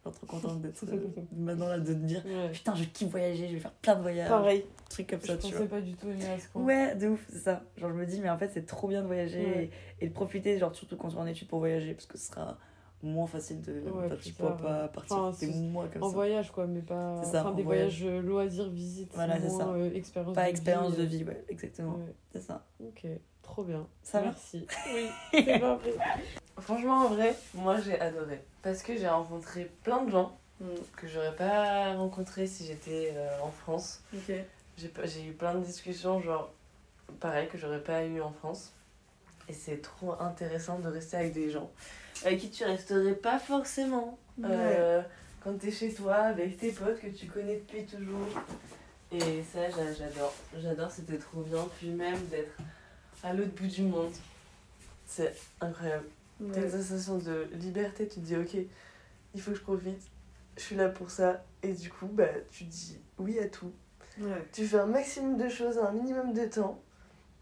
[0.04, 0.96] Genre, trop contente d'être euh,
[1.36, 2.50] maintenant là, de me dire Ouais.
[2.52, 4.28] putain, je kiffe voyager, je vais faire plein de voyages.
[4.28, 4.64] Pareil.
[4.88, 5.66] Trucs comme Je ça, tu pensais vois.
[5.66, 6.62] pas du tout aimer à ce point.
[6.62, 7.62] Ouais, de ouf, c'est ça.
[7.76, 9.70] Genre, je me dis, mais en fait, c'est trop bien de voyager Ouais.
[10.00, 12.16] et, et de profiter, genre, surtout quand tu es en études pour voyager, parce que
[12.16, 12.58] ce sera
[13.02, 13.72] moins facile de.
[13.90, 16.14] Ouais, enfin, plus tu pourras pas partir Enfin, des mois comme En ça.
[16.14, 17.22] voyage, quoi, mais pas.
[17.24, 18.02] Ça, enfin, en des voyage.
[18.02, 19.12] voyages euh, loisirs, visites.
[19.14, 19.68] Voilà, moins, ça.
[19.68, 21.94] euh, expérience Pas de expérience vie, de euh, vie, ouais, exactement.
[21.96, 22.14] ouais.
[22.32, 22.64] C'est ça.
[22.80, 23.06] Ok,
[23.42, 23.86] trop bien.
[24.02, 24.66] Ça va Merci.
[24.94, 25.60] Oui, c'est.
[26.60, 28.42] Franchement, en vrai, moi j'ai adoré.
[28.62, 30.36] Parce que j'ai rencontré plein de gens
[30.96, 34.02] que j'aurais pas rencontrés si j'étais euh, en France.
[34.12, 34.32] Ok.
[34.76, 36.52] J'ai eu plein de discussions, genre,
[37.20, 38.72] pareil, que j'aurais pas eu en France.
[39.48, 41.70] Et c'est trop intéressant de rester avec des gens
[42.24, 44.18] avec qui tu resterais pas forcément.
[44.44, 45.02] Euh,
[45.42, 48.26] quand t'es chez toi, avec tes potes que tu connais depuis toujours.
[49.12, 50.34] Et ça, j'a- j'adore.
[50.60, 51.66] J'adore, c'était trop bien.
[51.78, 52.56] Puis même d'être
[53.22, 54.12] à l'autre bout du monde.
[55.06, 56.04] C'est incroyable.
[56.52, 58.54] T'as une sensation de liberté, tu te dis ok,
[59.34, 60.00] il faut que je profite,
[60.56, 63.72] je suis là pour ça, et du coup, bah, tu dis oui à tout.
[64.20, 64.44] Ouais.
[64.52, 66.80] Tu fais un maximum de choses un minimum de temps.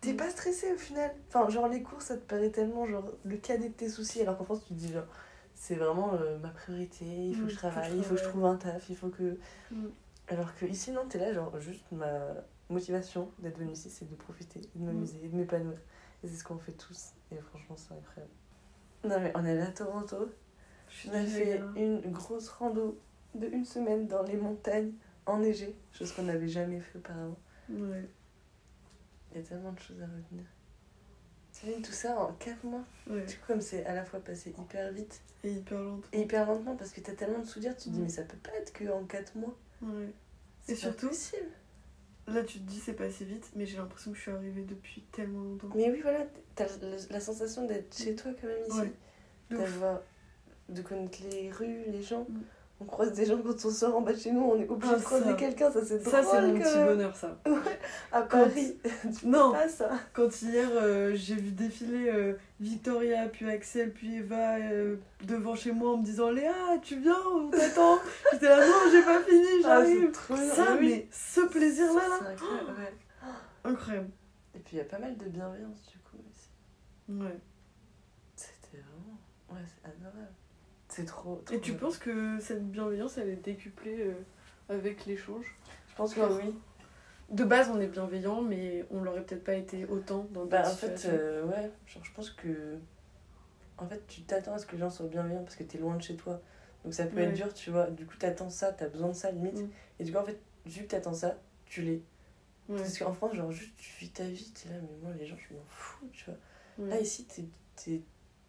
[0.00, 1.14] T'es pas stressé au final?
[1.28, 4.36] Enfin, genre les cours, ça te paraît tellement genre le cadet de tes soucis, alors
[4.38, 5.06] qu'en France, tu te dis genre
[5.54, 8.04] c'est vraiment euh, ma priorité, il faut Mm, que je faut que je travaille, il
[8.04, 9.38] faut que je trouve un taf, il faut que.
[9.70, 9.88] Mm.
[10.28, 12.20] Alors que ici, non, t'es là, genre juste ma
[12.68, 15.78] motivation d'être venue ici, c'est de profiter, de m'amuser, et de m'épanouir.
[16.24, 18.32] Et c'est ce qu'on fait tous, et franchement, c'est incroyable.
[19.04, 20.30] Non, mais on est allé à Toronto.
[21.06, 22.98] On a fait une grosse rando
[23.34, 24.92] de une semaine dans les montagnes
[25.26, 27.36] enneigées, chose qu'on n'avait jamais fait auparavant.
[27.68, 28.08] Ouais.
[29.36, 30.44] Il y a tellement de choses à retenir.
[31.52, 33.24] T'imagines tout ça en 4 mois Ouais.
[33.26, 36.04] Du coup, comme c'est à la fois passé hyper vite Et hyper lente.
[36.12, 38.02] et hyper lentement, parce que t'as tellement de souvenirs, tu te dis, Mm.
[38.04, 39.54] mais ça peut pas être que en 4 mois.
[39.82, 40.08] Ouais.
[40.62, 41.48] C'est Et pas surtout- possible.
[42.28, 45.02] Là, tu te dis c'est passé vite, mais j'ai l'impression que je suis arrivée depuis
[45.12, 45.68] tellement longtemps.
[45.76, 46.26] Mais oui, voilà,
[46.56, 48.92] t'as la, la sensation d'être chez toi quand même ici.
[49.50, 50.00] D'avoir.
[50.70, 52.26] de connaître les rues, les gens.
[52.78, 54.92] On croise des gens quand on sort en bas de chez nous, on est obligé
[54.94, 56.12] Ah, de croiser quelqu'un, ça c'est drôle.
[56.12, 57.38] Ça, c'est mon petit bonheur, ça.
[58.12, 58.76] À Quand- Paris,
[59.18, 59.52] tu Non.
[59.54, 59.90] fais pas ça.
[60.12, 65.72] Quand hier, euh, j'ai vu défiler euh, Victoria, puis Axel, puis Eva euh, devant chez
[65.72, 66.52] moi en me disant Léa,
[66.82, 67.96] tu viens, on t'attend.
[68.32, 70.10] J'étais là, non, j'ai pas fini, Ah, j'arrive.
[70.28, 70.36] bien.
[70.54, 70.88] ça, Ah oui.
[70.90, 73.30] mais ce plaisir-là, là, C'est incroyable, ouais.
[73.72, 74.10] incroyable.
[74.54, 76.50] Et puis il y a pas mal de bienveillance du coup aussi.
[77.08, 77.38] Ouais.
[78.36, 79.18] C'était vraiment.
[79.50, 80.28] Ouais, c'est adorable.
[80.96, 81.80] C'est trop, trop Et tu bien.
[81.80, 84.14] penses que cette bienveillance, elle est décuplée euh,
[84.74, 85.44] avec l'échange?
[85.90, 86.54] Je pense que Genre, oui.
[87.30, 90.74] De base, on est bienveillant, mais on l'aurait peut-être pas été autant dans Bah en
[90.74, 92.78] fait, euh, ouais, genre je pense que.
[93.78, 95.96] En fait, tu t'attends à ce que les gens soient bienveillants parce que t'es loin
[95.96, 96.40] de chez toi.
[96.84, 97.24] Donc ça peut Ouais.
[97.24, 97.88] être dur, tu vois.
[97.90, 99.60] Du coup, t'attends ça, t'as besoin de ça limite.
[99.60, 99.68] Mm.
[99.98, 101.36] Et du coup, en fait, vu que t'attends ça,
[101.66, 102.00] tu l'es.
[102.70, 102.78] Ouais.
[102.78, 105.36] Parce qu'en France, genre, juste tu vis ta vie, t'es là, mais moi, les gens,
[105.36, 106.38] je m'en fous, tu vois.
[106.78, 106.90] Ouais.
[106.90, 107.44] Là, ici, t'es,
[107.74, 108.00] t'es,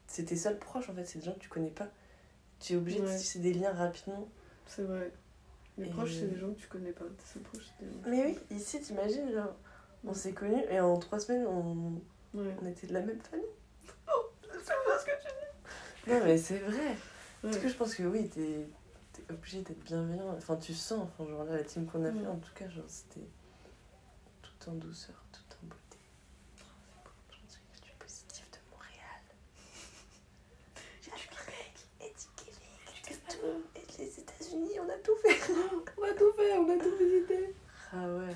[0.06, 1.90] c'est tes seuls proches, en fait, c'est des gens que tu connais pas.
[2.60, 3.18] Tu es obligé de Ouais.
[3.18, 4.28] tisser des liens rapidement.
[4.66, 5.12] C'est vrai.
[5.78, 7.06] Les Et- proches, c'est des gens que tu connais pas.
[7.06, 9.56] Tes seuls proches, c'est des Mais oui, ici, t'imagines, genre,
[10.04, 11.92] on s'est connus et en trois semaines, on,
[12.36, 12.40] pas.
[12.62, 13.46] on était de la même famille.
[14.10, 16.94] Oh, C'est ce que tu Non, mais c'est vrai.
[16.94, 17.00] dis.
[17.44, 18.68] Parce que je pense que oui, t'es
[19.28, 20.30] es obligé d'être bienveillant.
[20.36, 22.86] Enfin, tu sens, enfin, genre là, la team qu'on a fait, en tout cas, genre,
[22.88, 23.28] c'était
[24.42, 25.98] tout en douceur, tout en beauté.
[26.60, 27.12] Oh, c'est beau.
[27.30, 29.22] Je me suis du positif de Montréal.
[36.60, 37.54] on a tout visité.
[37.94, 38.36] Ah ouais.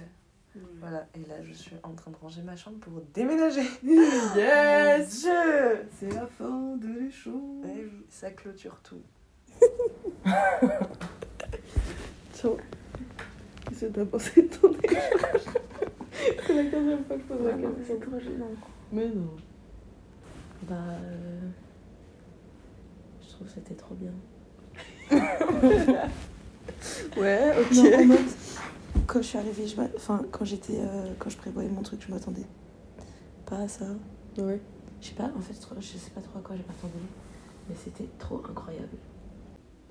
[0.82, 3.62] Voilà, et là je suis en train de ranger ma chambre pour déménager.
[3.84, 7.66] Yes Je C'est la fin de l'échange.
[7.66, 9.02] Eh oui, ça clôture tout.
[12.34, 12.58] Tiens,
[13.70, 15.46] qu'est-ce que t'as pensé de ton échange
[16.46, 18.00] C'est la quatrième fois que je pose la question.
[18.00, 18.52] trop gênant.
[18.92, 19.36] Mais non.
[20.64, 20.76] Bah.
[20.76, 21.40] euh,
[23.22, 24.12] Je trouve que c'était trop bien.
[27.18, 27.72] Ouais, ok.
[27.76, 28.20] Non, en mode,
[29.06, 32.12] quand je suis arrivée, je enfin, quand j'étais, euh, quand je prévoyais mon truc, je
[32.12, 32.46] m'attendais
[33.46, 33.86] pas à ça.
[34.38, 34.60] Ouais.
[35.02, 37.04] Je sais pas, en fait, je sais pas trop à quoi je m'attendais,
[37.70, 38.98] mais c'était trop incroyable.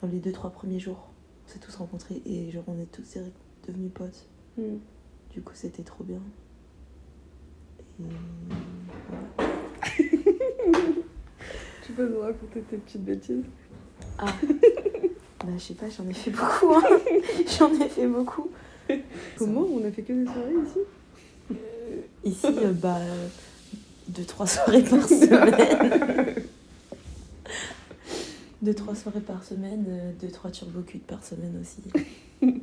[0.00, 1.10] Dans les deux, trois premiers jours,
[1.44, 3.18] on s'est tous rencontrés et genre, on est tous
[3.66, 4.26] devenus potes.
[4.56, 4.78] Hmm.
[5.30, 6.20] Du coup, c'était trop bien.
[8.00, 8.04] Et
[11.82, 13.44] Tu peux nous raconter tes petites bêtises?
[14.18, 14.32] Ah,
[15.44, 16.74] bah, je sais pas, j'en ai fait beaucoup.
[16.74, 16.82] hein.
[17.58, 18.50] J'en ai fait beaucoup.
[19.38, 20.80] Comment On a fait que des soirées ici
[22.24, 23.28] Ici, euh, bah, euh,
[24.08, 26.34] deux, trois soirées par semaine.
[28.62, 31.82] deux, trois soirées par semaine, euh, deux, trois turbocutes par semaine aussi.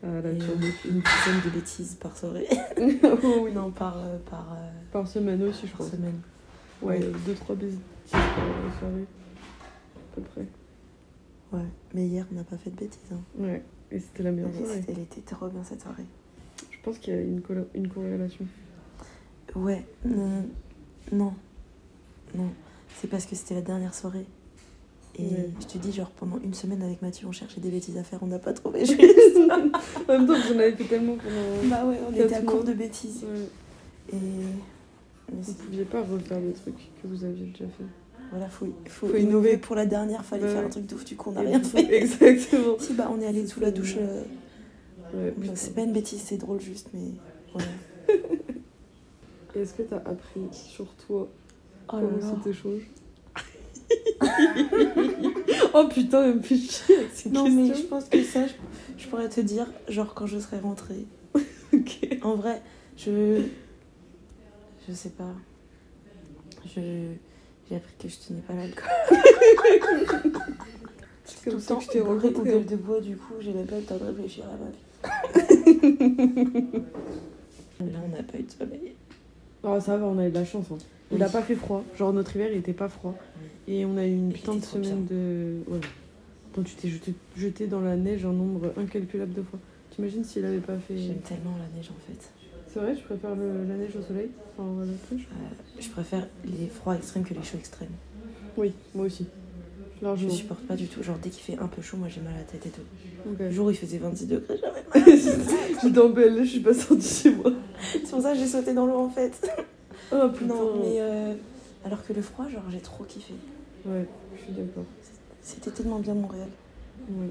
[0.00, 2.46] Ah, la Et, euh, une dizaine de bêtises par soirée.
[3.02, 3.50] oh oui.
[3.52, 5.86] Non, par, euh, par, euh, Par semaine aussi, je par crois.
[5.90, 6.20] semaine.
[6.80, 7.04] Ouais, Ouais.
[7.04, 7.80] euh, deux, trois bêtises
[8.12, 8.20] par
[8.78, 9.06] soirée.
[9.96, 10.46] À peu près.
[11.52, 11.60] Ouais,
[11.94, 13.00] mais hier, on n'a pas fait de bêtises.
[13.12, 13.20] Hein.
[13.38, 13.62] Ouais.
[13.90, 14.84] Et c'était la meilleure soirée.
[14.88, 16.04] Elle était trop bien cette soirée.
[16.70, 17.40] Je pense qu'il y a une,
[17.74, 18.46] une corrélation.
[19.56, 20.44] Ouais, non,
[21.12, 21.32] non,
[22.34, 22.48] non.
[22.96, 24.26] C'est parce que c'était la dernière soirée.
[25.18, 25.50] Et Ouais.
[25.60, 28.22] je te dis, genre, pendant une semaine avec Mathieu, on cherchait des bêtises à faire,
[28.22, 29.00] on n'a pas trouvé juste.
[29.50, 31.68] En même temps, j'en avais fait tellement pendant.
[31.70, 33.24] bah ouais, on était à court de bêtises.
[33.24, 33.48] Ouais.
[34.12, 34.16] Et.
[34.16, 37.84] mais Vous c'est- pouviez pas refaire des trucs que vous aviez déjà fait.
[38.30, 39.56] Voilà, faut, faut, Faut innover.
[39.56, 40.52] Pour la dernière, fallait Ouais.
[40.52, 41.92] faire un truc de ouf, du coup, on n'a rien fait.
[41.94, 42.78] Exactement.
[42.78, 43.96] Si, bah, on est allé sous la douche.
[43.98, 44.22] euh,
[45.14, 47.00] Ouais, c'est pas une bêtise, c'est drôle juste, mais.
[47.52, 47.68] Voilà.
[49.56, 51.28] Est-ce que t'as appris sur toi
[51.90, 52.82] Oh comment c'était change
[55.74, 58.52] Oh putain, elle me fait chier avec ces Non, mais je pense que ça, je,
[59.02, 61.06] je pourrais te dire, genre, quand je serai rentrée.
[62.22, 62.60] En vrai,
[62.96, 63.42] je.
[64.88, 65.34] Je sais pas.
[66.74, 67.12] Je.
[67.68, 68.88] J'ai appris que je tenais pas l'alcool.
[71.24, 72.44] C'est Tout comme le ça temps, que je t'ai rencontré.
[72.50, 74.78] gueule de bois, du coup, j'ai même pas le temps de réfléchir à ma vie.
[77.80, 78.94] Là, on n'a pas eu de soleil.
[79.62, 80.66] Oh, ça va, on a eu de la chance.
[80.72, 80.78] Hein.
[81.10, 81.22] Il Oui.
[81.22, 81.84] a pas fait froid.
[81.96, 83.14] Genre, notre hiver, il était pas froid.
[83.66, 85.58] Et on a eu une Il putain de semaine de.
[85.68, 85.80] Ouais.
[86.56, 89.58] Donc, tu t'es jeté, jeté dans la neige un nombre incalculable de fois.
[89.90, 90.96] T'imagines s'il avait pas fait.
[90.96, 92.30] J'aime tellement la neige en fait.
[92.72, 94.30] C'est vrai, je préfère le- la neige au soleil.
[94.58, 94.92] Enfin, la.
[95.16, 95.18] Euh,
[95.80, 97.88] je préfère les froids extrêmes que les chauds extrêmes.
[98.56, 99.26] Oui, moi aussi.
[100.00, 100.30] Je Largement.
[100.30, 101.02] supporte pas du tout.
[101.02, 102.82] Genre, dès qu'il fait un peu chaud, moi j'ai mal à la tête et tout.
[103.28, 103.36] Ok.
[103.40, 105.18] Le jour où il faisait 26 degrés, j'avais mal.
[105.82, 107.50] J'étais en PLS, je suis pas sortie chez moi.
[107.92, 109.32] C'est pour ça que j'ai sauté dans l'eau en fait.
[110.10, 110.46] Oh putain.
[110.46, 111.34] Non, mais euh,
[111.84, 113.34] alors que le froid, genre, j'ai trop kiffé.
[113.84, 114.06] Ouais,
[114.36, 114.84] je suis d'accord.
[115.42, 116.48] C'était tellement bien Montréal.
[117.10, 117.26] Ouais.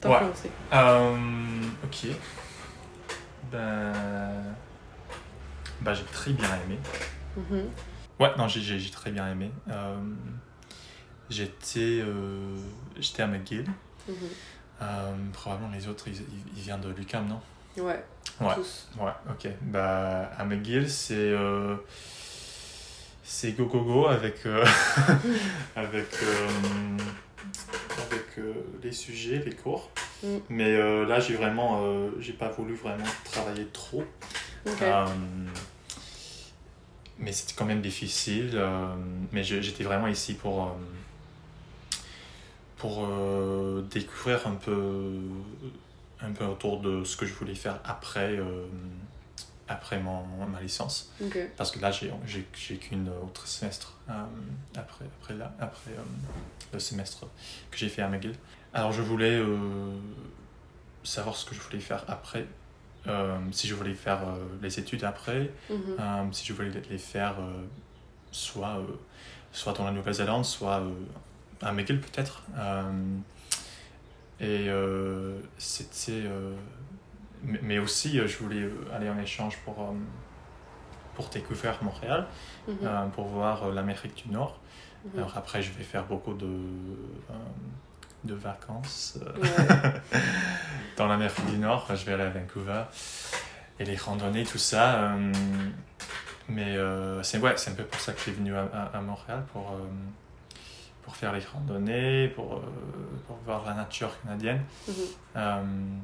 [0.00, 0.18] T'as Ouais.
[0.20, 0.48] commencé.
[0.72, 1.16] Euh,
[1.84, 2.10] ok.
[3.50, 4.54] Ben.
[5.80, 6.78] Bah, j'ai très bien aimé.
[7.36, 7.70] Mhm.
[8.18, 9.50] Ouais, non, j'ai- très bien aimé.
[9.68, 9.96] Euh,
[11.30, 12.56] J'étais euh,
[12.98, 13.64] j'étais à McGill.
[14.08, 14.14] Mhm.
[14.82, 16.16] Euh, probablement les autres, ils,
[16.56, 17.40] ils- viennent de l'UQAM, non?
[17.76, 18.04] Ouais,
[18.40, 18.54] Ouais.
[18.56, 18.88] tous.
[18.98, 19.48] Ouais, ok.
[19.62, 21.32] Bah, à McGill, c'est.
[23.22, 24.44] c'est go go go avec.
[24.46, 24.64] euh,
[25.76, 26.08] avec.
[26.22, 26.48] euh,
[28.10, 29.88] avec euh, les sujets, les cours.
[30.22, 30.36] Mm.
[30.48, 31.82] Mais euh, là, j'ai vraiment.
[31.84, 34.04] euh, j'ai pas voulu vraiment travailler trop.
[34.82, 35.06] Euh,
[37.18, 38.60] mais c'était quand même difficile.
[39.32, 40.74] mais j'étais vraiment ici pour.
[42.76, 43.06] pour
[43.90, 45.12] découvrir un peu
[46.22, 48.38] un peu autour de ce que je voulais faire après
[49.70, 51.12] après mon, ma licence
[51.56, 54.12] parce que là j'ai qu'une autre semestre euh,
[54.74, 56.02] après après là après euh,
[56.72, 57.26] le semestre
[57.70, 58.34] que j'ai fait à McGill
[58.72, 59.96] alors je voulais euh,
[61.02, 62.46] savoir ce que je voulais faire après
[63.06, 66.32] euh, si je voulais faire euh, les études après Mhm.
[66.32, 67.36] si je voulais les faire
[68.32, 68.80] soit,
[69.52, 70.82] soit dans la Nouvelle-Zélande, soit
[71.62, 72.42] à McGill peut-être.
[74.40, 74.68] Et
[75.58, 76.24] c'était.
[77.42, 79.94] mais, mais aussi, je voulais aller en échange pour,
[81.16, 82.26] pour découvrir Montréal,
[82.68, 83.10] Mhm.
[83.14, 84.60] pour voir l'Amérique du Nord.
[85.04, 85.18] Mhm.
[85.18, 86.46] Alors après, je vais faire beaucoup de,
[88.24, 90.20] de vacances euh, Ouais.
[90.96, 91.86] dans l'Amérique du Nord.
[91.94, 92.82] Je vais aller à Vancouver
[93.78, 94.94] et les randonnées, tout ça.
[94.94, 95.32] euh,
[96.48, 99.00] mais euh, c'est ouais, un peu pour ça que je suis venu à, à- à
[99.00, 99.86] Montréal, pour, euh,
[101.02, 102.60] pour faire les randonnées, pour,
[103.26, 104.62] pour voir la nature canadienne.
[104.88, 106.00] Mhm.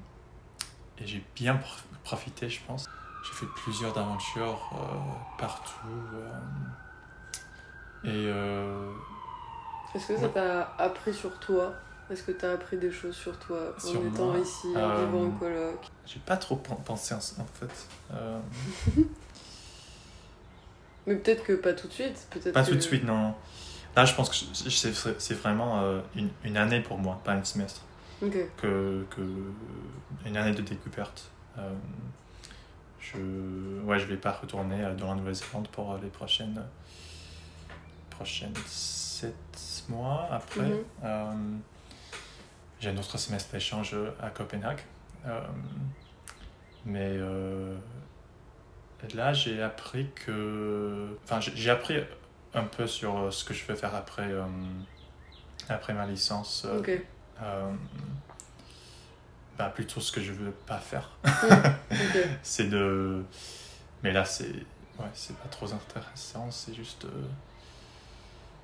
[0.99, 2.87] Et j'ai bien pr- profité, je pense.
[3.25, 4.71] J'ai fait plusieurs aventures
[5.37, 5.89] partout.
[8.05, 8.29] et
[9.95, 11.75] Est-ce que ça t'a appris sur toi?
[12.11, 15.31] Est-ce que t'as appris des choses sur toi en étant ici, en euh, vivant en
[15.33, 17.87] coloc j'ai pas trop pen- pensé en, en fait.
[18.15, 18.39] Euh,
[21.07, 22.27] Mais peut-être que pas tout de suite.
[22.31, 23.35] Peut-être pas que- tout de suite, non.
[23.95, 24.35] Là, je pense que
[25.19, 27.81] c'est vraiment euh, une, une année pour moi, pas un semestre.
[28.57, 29.21] Que, que
[30.27, 31.31] une année de découverte.
[31.59, 31.73] Euh,
[33.01, 33.17] je
[33.85, 36.63] ouais, je vais pas retourner dans la Nouvelle-Zélande pour les prochaines
[38.11, 40.69] prochaines sept mois après.
[41.03, 41.61] Mhm.
[42.81, 44.81] J'ai un autre semestre d'échange à Copenhague.
[45.27, 45.41] Euh,
[46.85, 47.77] mais euh,
[49.15, 51.17] là, j'ai appris que.
[51.25, 51.97] Enfin, j'ai appris
[52.55, 54.45] un peu sur euh, ce que je vais faire après, euh,
[55.69, 56.65] après ma licence.
[56.67, 56.91] euh, Ok.
[57.43, 57.73] euh,
[59.59, 61.11] bah, plutôt ce que je veux pas faire.
[62.43, 63.25] c'est de.
[64.03, 64.53] Mais là, c'est.
[64.99, 67.05] Ouais, c'est pas trop intéressant, c'est juste.
[67.07, 67.09] euh,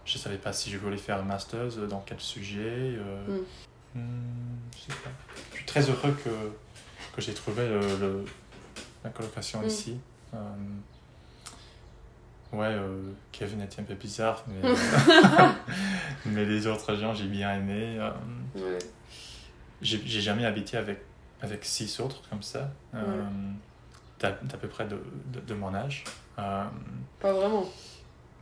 [0.05, 2.95] Je savais pas si je voulais faire un master's, euh, dans quel sujet.
[2.99, 3.41] euh,
[3.95, 3.99] Mm.
[4.01, 5.11] hmm, je sais pas.
[5.53, 6.31] Je suis très heureux que,
[7.15, 8.25] que j'ai trouvé le, le-
[9.05, 9.67] la colocation Mm.
[9.67, 9.97] ici.
[10.35, 10.39] Euh,
[12.53, 14.63] ouais, euh, Kevin était un peu bizarre, mais,
[16.27, 17.99] mais les autres gens, j'ai bien aimé.
[17.99, 18.11] euh,
[18.55, 18.79] Ouais.
[19.81, 21.01] j'ai j'ai jamais habité avec,
[21.41, 23.23] avec six autres comme ça, euh,
[24.21, 26.05] d'à d'à peu près de, de, de mon âge.
[26.39, 26.65] Euh,
[27.21, 27.67] Pas vraiment.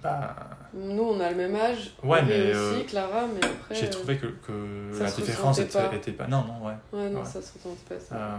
[0.02, 0.34] Bah,
[0.74, 1.92] Nous, on a le même âge.
[2.02, 3.74] Ouais, mais, aussi, euh, Clara, mais après.
[3.74, 5.96] j'ai euh, trouvé que, que la différence ressentait était pas.
[5.96, 6.26] était pas.
[6.28, 6.74] Non, non, ouais.
[6.92, 7.24] Ouais, non, Ouais.
[7.26, 8.14] ça se ressent pas ça.
[8.16, 8.36] Euh,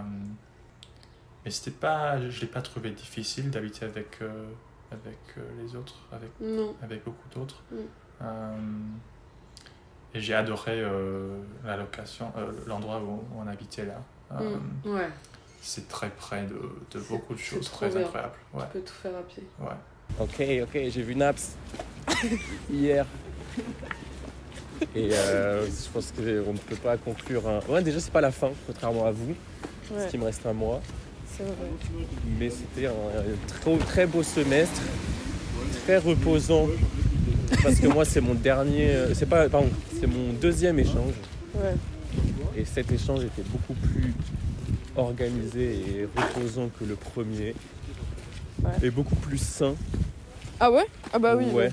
[1.46, 2.20] mais c'était pas.
[2.30, 4.46] Je l'ai pas trouvé difficile d'habiter avec, euh,
[4.92, 6.76] avec euh, les autres, avec, Non.
[6.82, 7.62] avec beaucoup d'autres.
[7.72, 7.76] Mm.
[8.24, 8.56] Euh,
[10.14, 14.02] et j'ai adoré euh, la location, euh, l'endroit où on habitait là.
[14.34, 14.90] Euh, Mm.
[14.96, 15.10] Ouais.
[15.64, 16.60] C'est très près de,
[16.92, 18.02] de beaucoup de choses très bien.
[18.02, 18.34] incroyables.
[18.54, 18.64] Ouais.
[18.72, 19.44] Tu peux tout faire à pied.
[19.60, 19.68] Ouais.
[20.20, 21.52] Ok, ok, j'ai vu Naps
[22.72, 23.06] hier.
[24.96, 27.60] Et euh, je pense qu'on ne peut pas conclure un.
[27.72, 29.36] Ouais, déjà, c'est pas la fin, contrairement à vous,
[29.90, 30.82] parce qu'il me reste un mois.
[31.28, 31.54] C'est vrai.
[32.40, 34.82] Mais c'était un, un très, très beau semestre,
[35.86, 36.68] très reposant.
[37.64, 38.90] Parce que moi, c'est mon dernier.
[38.90, 39.48] euh, C'est pas.
[39.50, 41.14] Pardon, c'est mon deuxième échange.
[41.56, 41.74] Ouais.
[42.58, 44.14] Et cet échange était beaucoup plus
[44.96, 47.54] organisé et reposant que le premier.
[48.64, 48.88] Ouais.
[48.88, 49.76] Et beaucoup plus sain.
[50.60, 50.86] Ah ouais?
[51.14, 51.46] Ah bah oui.
[51.52, 51.72] Ouais.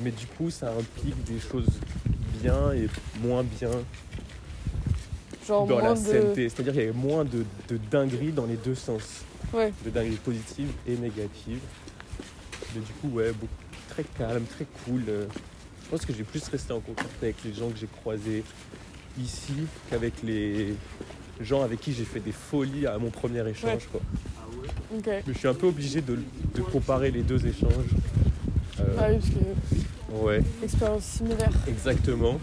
[0.00, 1.66] Mais du coup, ça implique des choses
[2.42, 2.88] bien et
[3.22, 3.70] moins bien
[5.46, 6.00] Genre dans moins la de-
[6.34, 6.48] CNT.
[6.48, 9.22] C'est-à-dire qu'il y avait moins de, de dingueries dans les deux sens.
[9.52, 9.72] Ouais.
[9.84, 11.60] De dingueries positives et négatives.
[12.74, 13.52] Mais du coup, ouais, beaucoup-
[13.88, 15.02] très calme, très cool.
[15.06, 18.44] Je pense que j'ai plus resté en contact avec les gens que j'ai croisés
[19.20, 20.74] ici qu'avec les
[21.40, 23.72] gens avec qui j'ai fait des folies à mon premier échange.
[23.72, 23.88] Ouais.
[23.90, 24.00] Quoi.
[25.06, 26.18] Mais je suis un peu obligé de,
[26.54, 27.70] de comparer les deux échanges.
[28.80, 31.50] Euh, Ah oui, parce que ouais, expérience similaire.
[31.68, 32.38] exactement.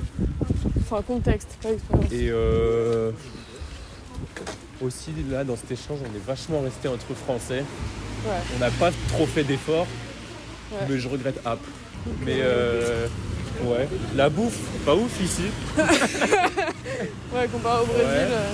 [0.82, 2.12] Enfin, contexte, pas expérience.
[2.12, 3.12] Et euh,
[4.82, 7.64] aussi là dans cet échange on est vachement resté entre français.
[8.26, 8.32] Ouais.
[8.56, 9.88] On n'a pas trop fait d'efforts,
[10.72, 10.86] Ouais.
[10.90, 11.60] mais je regrette app.
[12.26, 13.08] Mais euh,
[13.64, 15.44] ouais, la bouffe, pas ouf ici.
[17.34, 18.06] Ouais, comparé au Brésil.
[18.06, 18.16] Ouais.
[18.32, 18.54] euh,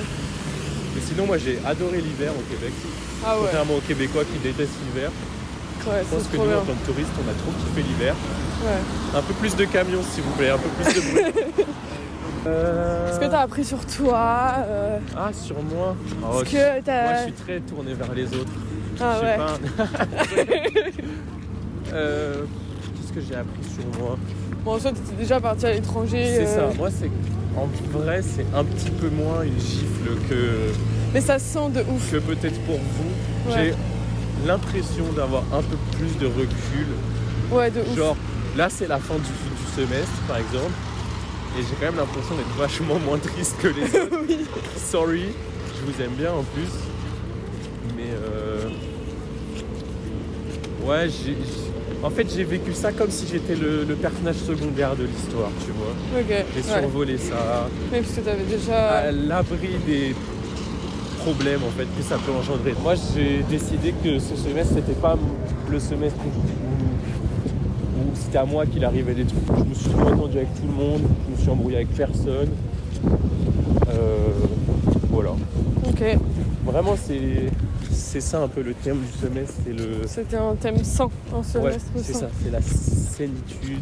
[0.96, 2.74] Mais sinon moi j'ai adoré l'hiver au Québec.
[3.26, 3.42] Ah ouais.
[3.46, 5.10] Contrairement aux Québécois qui détestent l'hiver.
[5.86, 8.16] Ouais, je pense que nous en tant que touristes on a trop kiffé l'hiver.
[8.64, 9.18] Ouais.
[9.20, 11.44] Un peu plus de camions s'il vous plaît, un peu plus de bruit.
[12.48, 17.14] Euh, Est-ce que t'as appris sur toi euh, Ah sur moi Oh, que t'as- Moi
[17.18, 18.52] je suis très tourné vers les autres.
[19.02, 19.38] Ah Je sais ouais.
[19.38, 20.84] pas.
[21.94, 22.46] Euh,
[22.96, 24.18] Qu'est-ce que j'ai appris sur moi?
[24.66, 26.26] Bon, en soi, t'étais déjà parti à l'étranger.
[26.26, 27.10] C'est euh, ça, moi c'est.
[27.56, 27.68] En
[28.00, 30.72] vrai, c'est un petit peu moins une gifle que,
[31.14, 32.12] Mais ça se sent de ouf.
[32.12, 33.52] que peut-être pour vous.
[33.52, 33.74] Ouais.
[34.42, 36.88] J'ai l'impression d'avoir un peu plus de recul.
[37.52, 37.96] Ouais, de ouf.
[37.96, 38.18] Genre,
[38.58, 40.74] là c'est la fin du, du semestre par exemple.
[41.58, 44.18] Et j'ai quand même l'impression d'être vachement moins triste que les autres.
[44.78, 45.26] Sorry,
[45.78, 46.70] je vous aime bien en plus.
[47.96, 48.70] Mais euh...
[50.84, 51.38] Ouais, j'ai.
[52.04, 55.72] En fait, j'ai vécu ça comme si j'étais le, le personnage secondaire de l'histoire, tu
[55.72, 55.94] vois.
[56.20, 56.46] Ok.
[56.54, 56.80] J'ai ouais.
[56.82, 57.70] survolé ça.
[57.94, 58.90] Oui, parce que t'avais déjà.
[58.98, 60.14] à l'abri des
[61.24, 62.74] problèmes en fait que ça peut engendrer.
[62.84, 65.18] Moi j'ai décidé que ce semestre c'était pas
[65.70, 66.30] le semestre où,
[68.00, 69.40] où c'était à moi qu'il arrivait des trucs.
[69.58, 72.50] Je me suis pas entendu avec tout le monde, je me suis embrouillé avec personne.
[73.90, 74.30] Euh,
[75.10, 75.32] voilà.
[75.88, 76.04] Ok.
[76.66, 77.50] Vraiment c'est
[77.92, 79.54] c'est ça un peu le thème du semestre.
[79.66, 80.02] C'est le.
[80.08, 82.20] C'était un thème sans, un Ouais, semestre c'est sans.
[82.22, 83.80] ça, c'est la sénitude,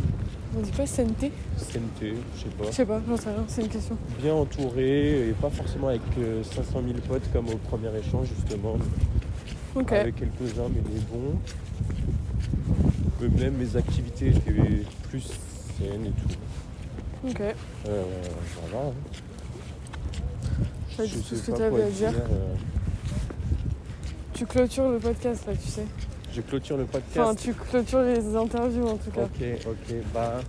[0.58, 2.02] On dit pas SNT CNT,
[2.36, 2.66] je sais pas.
[2.66, 3.98] Je sais pas, j'en sais rien, c'est une question.
[4.22, 8.76] Bien entouré et pas forcément avec euh, 500 000 potes comme au premier échange justement.
[9.76, 9.94] Ok.
[9.94, 11.40] Avec quelques-uns, mais des bons.
[13.22, 15.22] Mais même mes activités étaient plus
[15.78, 17.30] saines et tout.
[17.30, 17.42] Ok.
[17.88, 18.04] Euh,
[18.70, 18.88] voilà.
[18.88, 18.94] hein.
[20.98, 22.10] Je dit tout sais ce que t'avais quoi à dire.
[22.10, 22.54] euh.
[24.34, 25.86] Tu clôtures le podcast là, tu sais.
[26.34, 27.18] Je clôture le podcast.
[27.20, 29.22] Enfin, tu clôtures les interviews en tout cas.
[29.24, 30.40] Ok, ok, bah.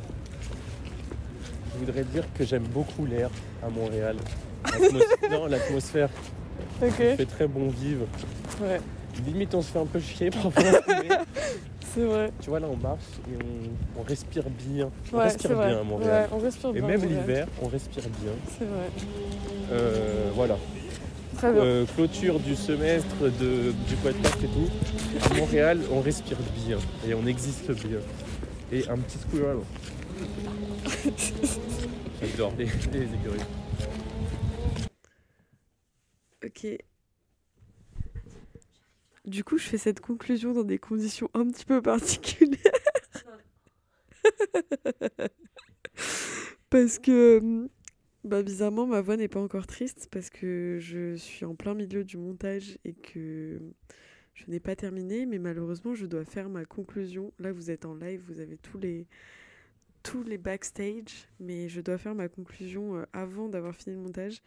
[1.74, 3.30] Je voudrais dire que j'aime beaucoup l'air
[3.64, 4.16] à Montréal.
[5.30, 6.08] Non, l'atmosphère.
[6.80, 6.92] Ok.
[7.00, 8.06] Il fait très bon vivre.
[8.60, 8.80] Ouais.
[9.26, 10.52] Limite, on se fait un peu chier parfois.
[10.88, 11.08] mais
[11.94, 12.30] C'est vrai.
[12.40, 14.88] tu vois, là, on marche et on, on respire bien.
[15.12, 16.28] On Ouais, respire bien à Montréal.
[16.30, 18.32] Ouais, on respire et bien à même l'hiver, on respire bien.
[18.58, 18.86] C'est vrai.
[19.72, 20.56] Euh, voilà.
[21.44, 24.68] Euh, clôture du semestre de, du podcast et tout.
[25.24, 27.98] À Montréal, on respire bien et on existe bien.
[28.70, 29.58] Et un petit squirrel.
[32.20, 33.40] J'adore les, les écureuils.
[36.44, 36.66] Ok.
[39.24, 42.58] Du coup, je fais cette conclusion dans des conditions un petit peu particulières.
[46.70, 47.68] parce que, hum,
[48.24, 52.04] bah, bizarrement, ma voix n'est pas encore triste parce que je suis en plein milieu
[52.04, 53.60] du montage et que
[54.34, 55.26] je n'ai pas terminé.
[55.26, 57.32] Mais malheureusement, je dois faire ma conclusion.
[57.38, 59.06] Là, vous êtes en live, vous avez tous les,
[60.02, 61.28] tous les backstage.
[61.40, 64.42] Mais je dois faire ma conclusion euh, avant d'avoir fini le montage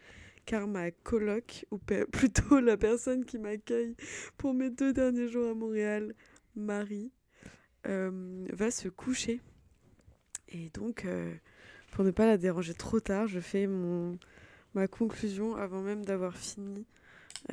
[0.46, 1.78] car ma coloc, ou
[2.12, 3.96] plutôt la personne qui m'accueille
[4.38, 6.14] pour mes deux derniers jours à Montréal,
[6.54, 7.10] Marie,
[7.86, 9.40] euh, va se coucher.
[10.48, 11.34] Et donc, euh,
[11.96, 14.18] pour ne pas la déranger trop tard, je fais mon,
[14.74, 16.84] ma conclusion avant même d'avoir fini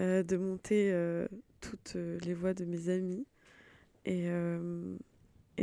[0.02, 1.30] euh, de monter euh,
[1.62, 3.26] toutes euh, les voix de mes amis.
[4.04, 4.28] Et,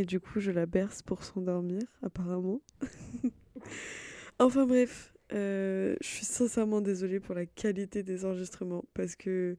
[0.06, 2.62] du coup, je la berce pour s'endormir, apparemment.
[4.38, 9.58] enfin bref, je suis sincèrement désolée pour la qualité des enregistrements parce que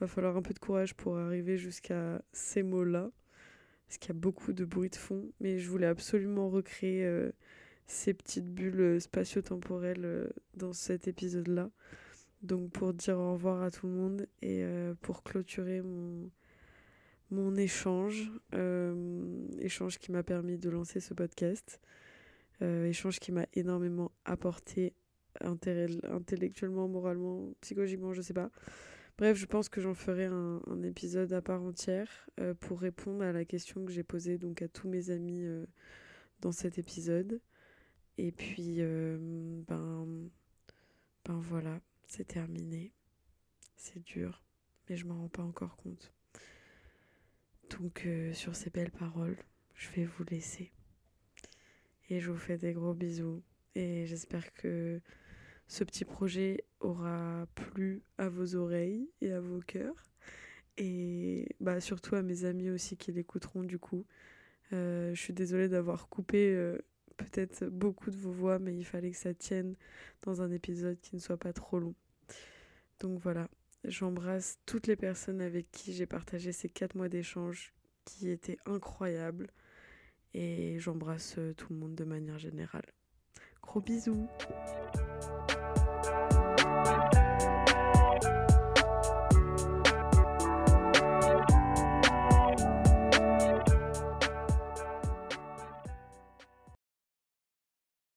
[0.00, 3.12] va falloir un peu de courage pour arriver jusqu'à ces mots-là.
[3.86, 7.30] Parce qu'il y a beaucoup de bruit de fond, mais je voulais absolument recréer
[7.86, 11.70] ces petites bulles euh, spatio-temporelles euh, dans cet épisode-là.
[12.42, 16.30] Donc pour dire au revoir à tout le monde et euh, pour clôturer mon,
[17.30, 18.30] mon échange,
[19.58, 21.80] échange qui m'a permis de lancer ce podcast,
[22.60, 24.92] échange qui m'a énormément apporté
[25.40, 28.50] intellectuellement, moralement, psychologiquement, je sais pas.
[29.18, 32.28] Bref, je pense que j'en ferai un, épisode à part entière
[32.60, 35.44] pour répondre à la question que j'ai posée donc à tous mes amis
[36.42, 37.40] dans cet épisode.
[38.18, 39.18] Et puis, euh,
[39.68, 40.06] ben,
[41.24, 42.92] ben voilà, c'est terminé.
[43.76, 44.42] C'est dur,
[44.88, 46.12] mais je m'en rends pas encore compte.
[47.78, 49.36] Donc, euh, sur ces belles paroles,
[49.74, 50.72] je vais vous laisser.
[52.08, 53.42] Et je vous fais des gros bisous.
[53.74, 55.00] Et j'espère que
[55.68, 60.10] ce petit projet aura plu à vos oreilles et à vos cœurs.
[60.78, 64.06] Et bah, surtout à mes amis aussi qui l'écouteront du coup.
[64.72, 66.76] Euh, je suis désolée d'avoir coupé
[67.16, 69.76] peut-être beaucoup de vos voix, mais il fallait que ça tienne
[70.22, 71.94] dans un épisode qui ne soit pas trop long.
[73.00, 73.48] Donc voilà,
[73.84, 77.72] j'embrasse toutes les personnes avec qui j'ai partagé ces quatre mois d'échange
[78.04, 79.50] qui étaient incroyables.
[80.34, 82.84] Et j'embrasse tout le monde de manière générale.
[83.62, 84.28] Gros bisous